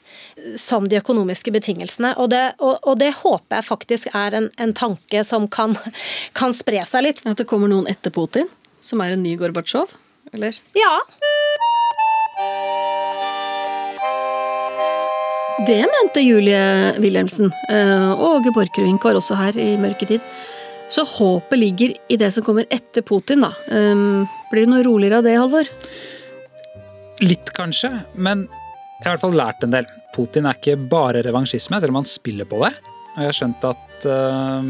som 0.59 0.89
de 0.89 0.99
økonomiske 0.99 1.53
betingelsene. 1.55 2.15
Og 2.21 2.31
det, 2.33 2.43
og, 2.59 2.79
og 2.83 2.99
det 3.01 3.13
håper 3.23 3.61
jeg 3.61 3.69
faktisk 3.69 4.11
er 4.15 4.37
en, 4.41 4.51
en 4.61 4.75
tanke 4.77 5.25
som 5.27 5.49
kan, 5.49 5.77
kan, 6.39 6.55
spre 6.57 6.85
seg 6.89 7.09
litt. 7.09 7.25
At 7.27 7.41
det 7.41 7.49
kommer 7.51 7.71
noen 7.71 7.89
etter 7.91 8.15
Putin, 8.15 8.51
som 8.85 9.03
er 9.05 9.15
en 9.15 9.25
ny 9.25 9.37
Gorbatsjov? 9.41 9.93
Eller? 10.35 10.57
Ja. 10.75 10.95
Det 15.67 15.81
mente 15.87 16.21
Julie 16.21 16.95
Wilhelmsen. 16.99 17.53
Eh, 17.71 18.11
og 18.11 18.41
Åge 18.41 18.53
Borchgrevink 18.57 19.05
var 19.07 19.17
også 19.21 19.39
her 19.39 19.57
i 19.61 19.75
mørketid. 19.81 20.21
Så 20.93 21.05
håpet 21.09 21.59
ligger 21.59 21.95
i 22.09 22.17
det 22.21 22.31
som 22.35 22.45
kommer 22.45 22.67
etter 22.71 23.03
Putin, 23.03 23.45
da. 23.47 23.53
Eh, 23.69 23.95
blir 24.51 24.67
det 24.67 24.71
noe 24.71 24.85
roligere 24.87 25.19
av 25.19 25.27
det, 25.27 25.37
Halvor? 25.39 25.71
Litt, 27.25 27.53
kanskje. 27.57 27.91
Men 28.15 28.47
jeg 28.49 29.07
har 29.07 29.15
i 29.15 29.17
hvert 29.17 29.25
fall 29.25 29.39
lært 29.39 29.65
en 29.65 29.75
del. 29.75 29.89
Putin 30.15 30.47
er 30.47 30.59
ikke 30.59 30.77
bare 30.91 31.25
revansjisme, 31.27 31.81
selv 31.81 31.95
om 31.95 32.03
han 32.03 32.09
spiller 32.09 32.49
på 32.49 32.61
det. 32.63 32.75
Og 33.15 33.23
jeg 33.23 33.31
har 33.31 33.37
skjønt 33.39 33.65
at 33.69 34.07
uh, 34.11 34.65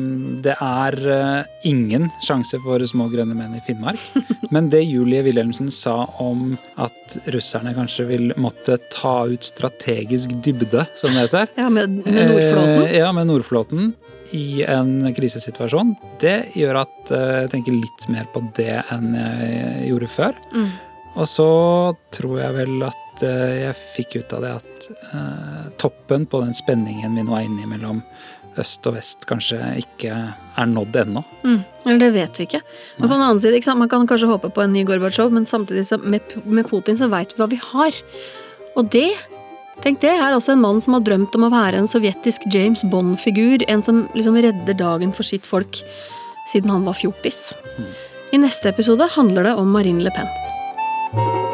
det 0.45 0.55
er 0.55 0.97
uh, 1.09 1.47
ingen 1.65 2.11
sjanse 2.25 2.61
for 2.61 2.85
små 2.85 3.09
grønne 3.13 3.37
menn 3.37 3.57
i 3.57 3.63
Finnmark. 3.65 4.01
Men 4.55 4.69
det 4.73 4.83
Julie 4.85 5.25
Wilhelmsen 5.25 5.71
sa 5.73 5.97
om 6.21 6.55
at 6.81 7.17
russerne 7.33 7.73
kanskje 7.77 8.09
vil 8.11 8.35
måtte 8.37 8.77
ta 8.93 9.17
ut 9.31 9.47
strategisk 9.49 10.37
dybde, 10.45 10.85
som 11.01 11.17
det 11.17 11.27
heter 11.27 11.53
Ja, 11.57 11.71
Med, 11.73 12.03
med 12.05 12.33
Nordflåten? 12.35 12.83
Uh, 12.85 12.97
ja, 12.99 13.13
med 13.17 13.31
Nordflåten 13.33 13.95
i 14.37 14.65
en 14.69 15.15
krisesituasjon. 15.15 15.95
Det 16.21 16.39
gjør 16.59 16.83
at 16.83 17.13
jeg 17.13 17.51
tenker 17.53 17.77
litt 17.77 18.09
mer 18.11 18.27
på 18.35 18.43
det 18.57 18.81
enn 18.91 19.13
jeg 19.15 19.93
gjorde 19.93 20.09
før. 20.11 20.41
Mm. 20.51 20.73
Og 21.15 21.29
så 21.31 21.49
tror 22.15 22.39
jeg 22.41 22.57
vel 22.57 22.87
at 22.89 23.23
jeg 23.23 23.75
fikk 23.79 24.17
ut 24.19 24.33
av 24.35 24.43
det 24.43 24.55
at 24.59 25.75
toppen 25.79 26.25
på 26.27 26.41
den 26.43 26.57
spenningen 26.57 27.15
vi 27.15 27.23
nå 27.23 27.37
er 27.39 27.47
inne 27.47 27.63
i 27.63 27.69
mellom 27.71 28.01
øst 28.61 28.87
og 28.87 28.97
vest 28.97 29.27
kanskje 29.29 29.59
ikke 29.81 30.15
er 30.15 30.71
nådd 30.71 30.97
ennå. 31.03 31.23
Mm, 31.43 31.61
eller 31.85 32.01
det 32.03 32.11
vet 32.15 32.39
vi 32.39 32.47
ikke. 32.49 32.61
Men 32.99 33.09
på 33.09 33.15
den 33.15 33.27
annen 33.27 33.43
side, 33.43 33.75
Man 33.75 33.89
kan 33.89 34.07
kanskje 34.07 34.29
håpe 34.29 34.51
på 34.51 34.63
en 34.63 34.73
ny 34.73 34.85
Gorbatsjov, 34.85 35.33
men 35.33 35.47
samtidig 35.47 35.87
så 35.87 35.99
med, 35.99 36.21
med 36.45 36.67
Putin 36.67 36.97
så 36.97 37.09
veit 37.09 37.33
vi 37.33 37.43
hva 37.43 37.51
vi 37.51 37.61
har. 37.73 37.93
Og 38.77 38.91
det 38.91 39.15
Tenk 39.83 39.99
det, 40.01 40.13
er 40.15 40.31
også 40.31 40.53
en 40.53 40.63
mann 40.63 40.81
som 40.81 40.95
har 40.95 41.03
drømt 41.03 41.35
om 41.35 41.49
å 41.49 41.51
være 41.51 41.81
en 41.81 41.89
sovjetisk 41.91 42.47
James 42.47 42.85
Bond-figur. 42.87 43.65
En 43.67 43.83
som 43.83 44.05
liksom 44.15 44.39
redder 44.39 44.79
dagen 44.79 45.11
for 45.13 45.27
sitt 45.27 45.43
folk 45.43 45.83
siden 46.53 46.71
han 46.71 46.87
var 46.87 46.95
fjortis. 46.95 47.49
Mm. 47.75 47.91
I 48.39 48.43
neste 48.47 48.71
episode 48.71 49.11
handler 49.17 49.51
det 49.51 49.59
om 49.59 49.75
Marine 49.75 50.07
Le 50.07 50.15
Pen. 50.15 50.31
Thank 51.17 51.49
you. 51.49 51.54